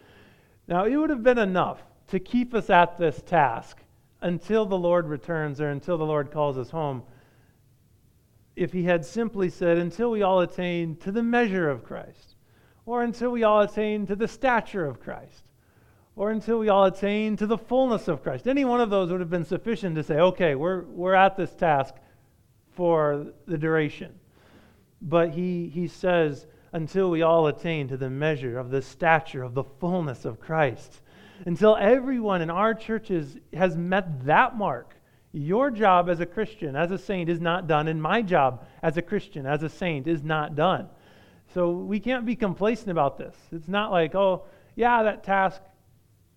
[0.67, 3.77] Now, it would have been enough to keep us at this task
[4.21, 7.03] until the Lord returns or until the Lord calls us home
[8.55, 12.35] if he had simply said, until we all attain to the measure of Christ,
[12.85, 15.49] or until we all attain to the stature of Christ,
[16.15, 18.47] or until we all attain to the fullness of Christ.
[18.47, 21.53] Any one of those would have been sufficient to say, okay, we're, we're at this
[21.53, 21.95] task
[22.71, 24.13] for the duration.
[25.01, 29.53] But he, he says, until we all attain to the measure of the stature of
[29.53, 31.01] the fullness of Christ.
[31.45, 34.94] Until everyone in our churches has met that mark
[35.35, 38.95] your job as a Christian, as a saint, is not done, and my job as
[38.95, 40.87] a Christian, as a saint, is not done.
[41.53, 43.35] So we can't be complacent about this.
[43.51, 44.43] It's not like, oh,
[44.75, 45.61] yeah, that task,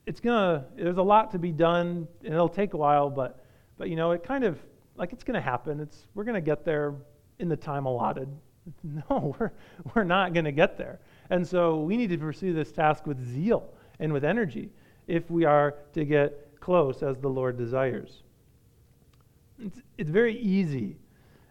[0.05, 3.45] it's gonna, there's a lot to be done, and it'll take a while, but,
[3.77, 4.59] but you know, it kind of,
[4.97, 5.79] like it's gonna happen.
[5.79, 6.95] It's, we're gonna get there
[7.39, 8.29] in the time allotted.
[8.83, 9.53] No, we're,
[9.95, 10.99] we're not gonna get there.
[11.31, 14.69] And so we need to pursue this task with zeal and with energy
[15.07, 18.25] if we are to get close as the Lord desires.
[19.61, 20.97] It's, it's very easy,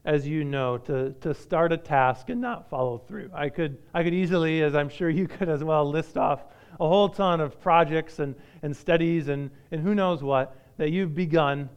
[0.06, 3.30] as you know, to, to start a task and not follow through.
[3.34, 6.46] I could, I could easily, as I'm sure you could as well, list off
[6.80, 11.16] a whole ton of projects and, and studies and, and who knows what that you've
[11.16, 11.70] begun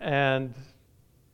[0.00, 0.54] and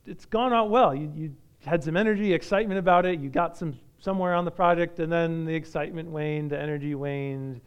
[0.06, 0.94] it's gone out well.
[0.94, 1.34] You, you
[1.64, 5.44] had some energy, excitement about it, you got some somewhere on the project, and then
[5.44, 7.60] the excitement waned, the energy waned.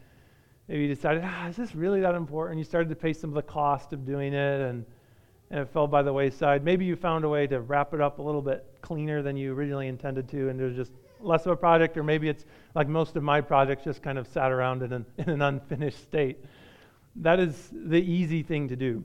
[0.68, 2.58] Maybe you decided, ah, is this really that important?
[2.58, 4.86] You started to pay some of the cost of doing it, and
[5.52, 6.64] and it fell by the wayside.
[6.64, 9.52] Maybe you found a way to wrap it up a little bit cleaner than you
[9.52, 13.16] originally intended to, and there's just less of a project, or maybe it's like most
[13.16, 16.38] of my projects just kind of sat around in an, in an unfinished state.
[17.16, 19.04] That is the easy thing to do.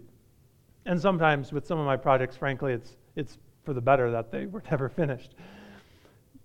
[0.86, 4.45] And sometimes with some of my projects, frankly, it's, it's for the better that they
[4.45, 5.36] were never finished.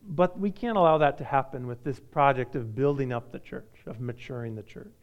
[0.05, 3.85] But we can't allow that to happen with this project of building up the church,
[3.87, 5.02] of maturing the church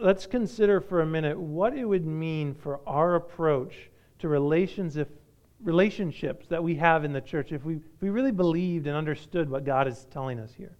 [0.00, 5.08] let's consider for a minute what it would mean for our approach to relations if,
[5.62, 9.48] relationships that we have in the church if we, if we really believed and understood
[9.48, 10.76] what God is telling us here.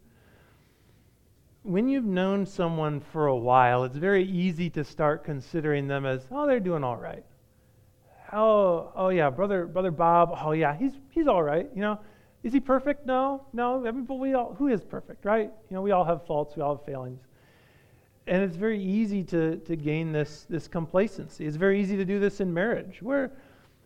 [1.62, 6.26] When you've known someone for a while, it's very easy to start considering them as,
[6.32, 7.24] oh, they're doing all right.
[8.32, 10.36] Oh, oh yeah, brother, brother Bob.
[10.42, 11.68] Oh yeah, he's he's all right.
[11.74, 12.00] You know,
[12.42, 13.04] is he perfect?
[13.06, 13.86] No, no.
[13.86, 15.50] I mean, but we all who is perfect, right?
[15.68, 16.56] You know, we all have faults.
[16.56, 17.20] We all have failings
[18.26, 21.46] and it's very easy to, to gain this, this complacency.
[21.46, 23.32] It's very easy to do this in marriage, where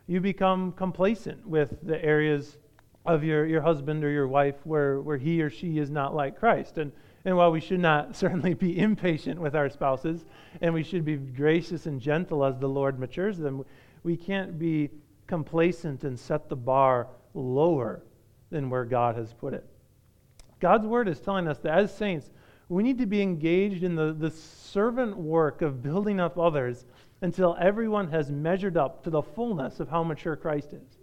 [0.06, 2.58] you become complacent with the areas
[3.06, 6.38] of your, your husband or your wife where, where he or she is not like
[6.38, 6.78] Christ.
[6.78, 6.92] And,
[7.24, 10.24] and while we should not certainly be impatient with our spouses,
[10.60, 13.64] and we should be gracious and gentle as the Lord matures them,
[14.02, 14.90] we can't be
[15.26, 18.02] complacent and set the bar lower
[18.50, 19.66] than where God has put it.
[20.60, 22.30] God's word is telling us that as saints,
[22.68, 26.84] we need to be engaged in the, the servant work of building up others
[27.22, 30.98] until everyone has measured up to the fullness of how mature Christ is.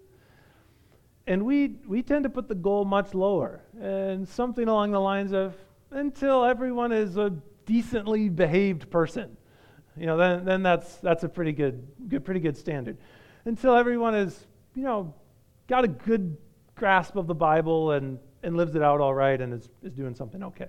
[1.26, 5.32] And we, we tend to put the goal much lower, and something along the lines
[5.32, 5.56] of
[5.92, 7.30] until everyone is a
[7.66, 9.38] decently behaved person.
[9.96, 12.98] You know, then, then that's, that's a pretty good, good, pretty good standard.
[13.46, 15.14] Until everyone is, you know,
[15.68, 16.36] got a good
[16.76, 20.16] grasp of the Bible and, and lives it out all right and is, is doing
[20.16, 20.68] something okay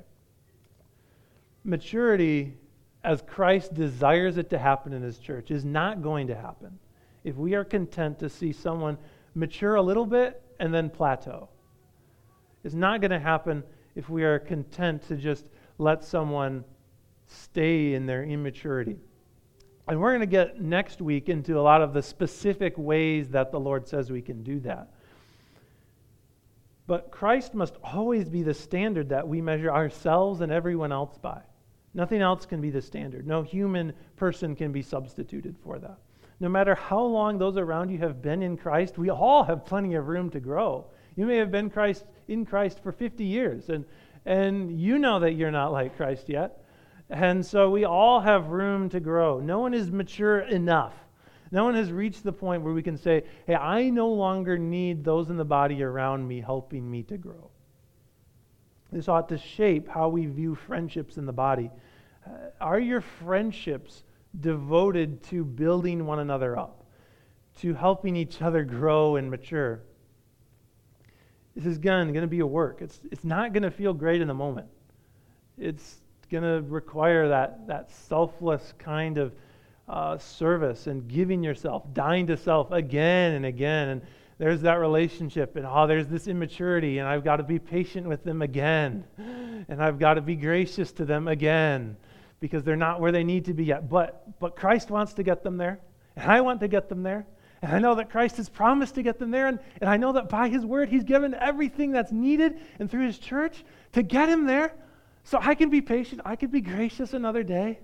[1.65, 2.55] maturity,
[3.03, 6.79] as Christ desires it to happen in his church, is not going to happen
[7.25, 8.99] if we are content to see someone
[9.35, 11.49] mature a little bit and then plateau.
[12.63, 15.49] It's not going to happen if we are content to just
[15.79, 16.65] let someone
[17.27, 18.97] stay in their immaturity.
[19.87, 23.53] And we're going to get next week into a lot of the specific ways that
[23.53, 24.91] the Lord says we can do that.
[26.87, 31.41] But Christ must always be the standard that we measure ourselves and everyone else by.
[31.95, 33.27] Nothing else can be the standard.
[33.27, 35.99] No human person can be substituted for that.
[36.41, 39.95] no matter how long those around you have been in Christ, we all have plenty
[39.95, 40.87] of room to grow.
[41.17, 43.85] You may have been Christ in Christ for 50 years, and,
[44.27, 46.65] and you know that you're not like Christ yet.
[47.09, 49.39] And so we all have room to grow.
[49.39, 50.95] No one is mature enough.
[51.53, 55.05] No one has reached the point where we can say, hey, I no longer need
[55.05, 57.51] those in the body around me helping me to grow.
[58.91, 61.71] This ought to shape how we view friendships in the body.
[62.27, 64.03] Uh, are your friendships
[64.41, 66.85] devoted to building one another up,
[67.61, 69.81] to helping each other grow and mature?
[71.55, 72.79] This is going to be a work.
[72.81, 74.67] It's, it's not going to feel great in the moment.
[75.57, 76.01] It's
[76.31, 79.33] going to require that, that selfless kind of
[79.89, 83.89] uh, service and giving yourself, dying to self again and again.
[83.91, 84.03] And
[84.39, 88.25] there's that relationship, and oh, there's this immaturity, and I've got to be patient with
[88.25, 89.05] them again.
[89.69, 91.97] And I've got to be gracious to them again
[92.41, 93.89] because they're not where they need to be yet.
[93.89, 95.81] But, but Christ wants to get them there,
[96.17, 97.27] and I want to get them there.
[97.65, 99.47] And I know that Christ has promised to get them there.
[99.47, 103.07] And, and I know that by His word, He's given everything that's needed and through
[103.07, 104.75] His church to get Him there.
[105.25, 106.21] So I can be patient.
[106.27, 107.79] I can be gracious another day.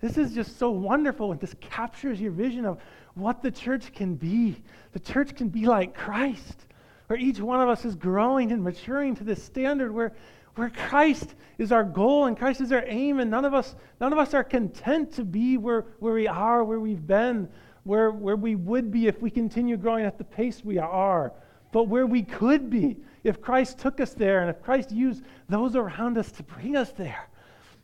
[0.00, 1.30] This is just so wonderful.
[1.30, 2.80] And this captures your vision of
[3.14, 4.56] what the church can be.
[4.92, 6.66] The church can be like Christ,
[7.06, 10.12] where each one of us is growing and maturing to this standard where,
[10.56, 14.12] where Christ is our goal and Christ is our aim, and none of us, none
[14.12, 17.48] of us are content to be where, where we are, where we've been
[17.84, 21.32] where, where we would be if we continue growing at the pace we are,
[21.72, 25.76] but where we could be if Christ took us there and if Christ used those
[25.76, 27.28] around us to bring us there.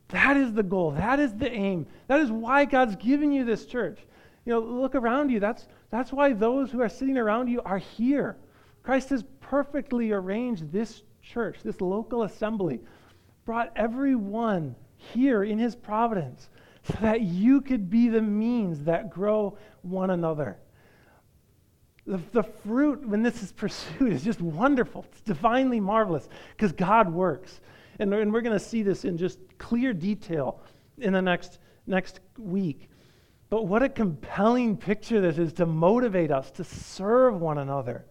[0.09, 0.93] That is the goal.
[0.93, 1.87] That is the aim.
[2.07, 3.99] That is why God's given you this church.
[4.45, 5.41] You know, look around you.
[5.41, 8.37] That's, that's why those who are sitting around you are here.
[8.85, 12.81] Christ has perfectly arranged this church, this local assembly,
[13.45, 16.49] brought everyone here in his providence
[16.85, 20.59] so that you could be the means that grow one another.
[22.07, 25.05] The, the fruit, when this is pursued, is just wonderful.
[25.11, 27.61] It's divinely marvelous because God works.
[27.99, 30.61] And, and we're going to see this in just clear detail
[30.99, 32.91] in the next, next week.
[33.49, 38.05] But what a compelling picture this is to motivate us to serve one another.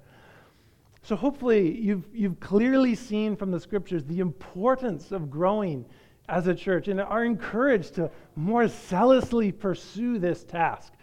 [1.05, 5.85] So, hopefully, you've, you've clearly seen from the scriptures the importance of growing
[6.27, 10.93] as a church and are encouraged to more zealously pursue this task.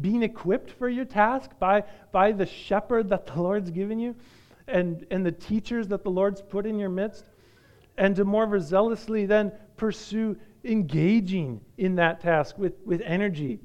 [0.00, 4.16] Being equipped for your task by, by the shepherd that the Lord's given you
[4.66, 7.26] and, and the teachers that the Lord's put in your midst,
[7.96, 13.60] and to more zealously then pursue engaging in that task with, with energy.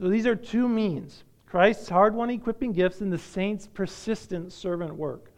[0.00, 4.94] So these are two means Christ's hard won equipping gifts and the saints' persistent servant
[4.94, 5.32] work.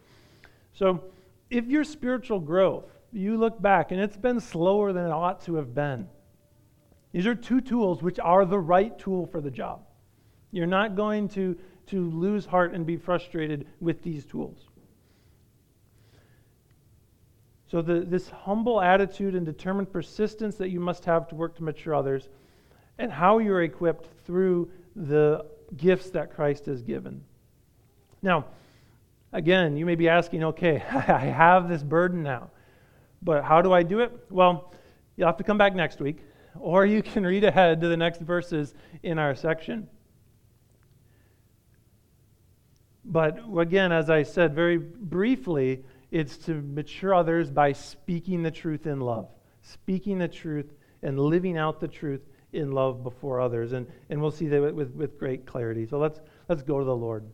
[0.73, 1.05] So,
[1.51, 5.57] if your spiritual growth you look back and it's been slower than it ought to
[5.57, 6.09] have been.
[7.13, 9.81] These are two tools which are the right tool for the job.
[10.53, 11.57] You're not going to,
[11.87, 14.69] to lose heart and be frustrated with these tools.
[17.69, 21.63] So, the, this humble attitude and determined persistence that you must have to work to
[21.63, 22.29] mature others,
[22.99, 25.47] and how you're equipped through the
[25.77, 27.23] gifts that Christ has given.
[28.23, 28.47] Now,
[29.33, 32.51] again, you may be asking, okay, I have this burden now.
[33.23, 34.12] But how do I do it?
[34.31, 34.73] Well,
[35.16, 36.18] you'll have to come back next week,
[36.59, 39.89] or you can read ahead to the next verses in our section.
[43.05, 48.87] But again, as I said very briefly, it's to mature others by speaking the truth
[48.87, 49.29] in love,
[49.62, 52.21] speaking the truth and living out the truth
[52.53, 53.72] in love before others.
[53.72, 55.86] And, and we'll see that with, with great clarity.
[55.86, 57.24] So let's, let's go to the Lord.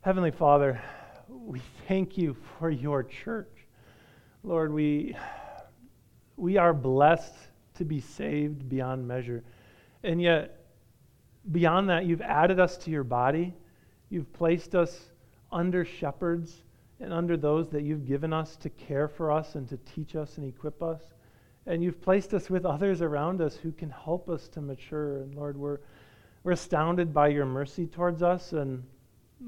[0.00, 0.80] Heavenly Father,
[1.28, 3.66] we thank you for your church.
[4.42, 5.16] Lord, we,
[6.36, 7.34] we are blessed
[7.74, 9.44] to be saved beyond measure.
[10.02, 10.66] And yet,
[11.50, 13.54] beyond that, you've added us to your body.
[14.08, 15.10] You've placed us
[15.50, 16.62] under shepherds
[17.00, 20.38] and under those that you've given us to care for us and to teach us
[20.38, 21.02] and equip us.
[21.66, 25.18] And you've placed us with others around us who can help us to mature.
[25.18, 25.78] And Lord, we're,
[26.44, 28.52] we're astounded by your mercy towards us.
[28.52, 28.84] And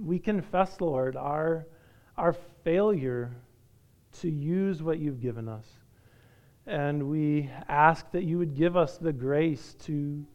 [0.02, 1.66] we confess, Lord, our,
[2.16, 2.32] our
[2.64, 3.30] failure
[4.20, 5.66] to use what you've given us.
[6.66, 10.26] And we ask that you would give us the grace to,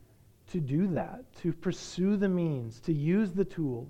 [0.51, 3.89] to do that, to pursue the means, to use the tools,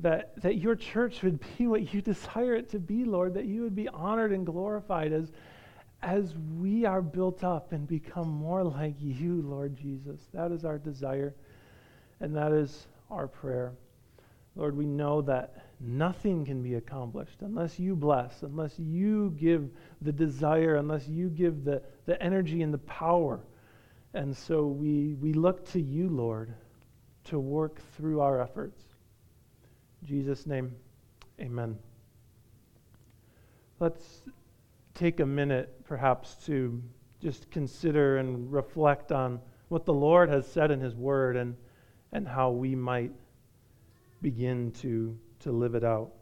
[0.00, 3.62] that, that your church would be what you desire it to be, Lord, that you
[3.62, 5.30] would be honored and glorified as,
[6.02, 10.20] as we are built up and become more like you, Lord Jesus.
[10.32, 11.34] That is our desire,
[12.20, 13.72] and that is our prayer.
[14.54, 19.68] Lord, we know that nothing can be accomplished unless you bless, unless you give
[20.00, 23.40] the desire, unless you give the, the energy and the power.
[24.14, 26.54] And so we, we look to you, Lord,
[27.24, 28.80] to work through our efforts.
[30.00, 30.74] In Jesus' name,
[31.38, 31.78] amen.
[33.78, 34.22] Let's
[34.96, 36.82] take a minute, perhaps, to
[37.20, 41.56] just consider and reflect on what the Lord has said in His Word and,
[42.12, 43.12] and how we might
[44.22, 46.12] begin to, to live it out.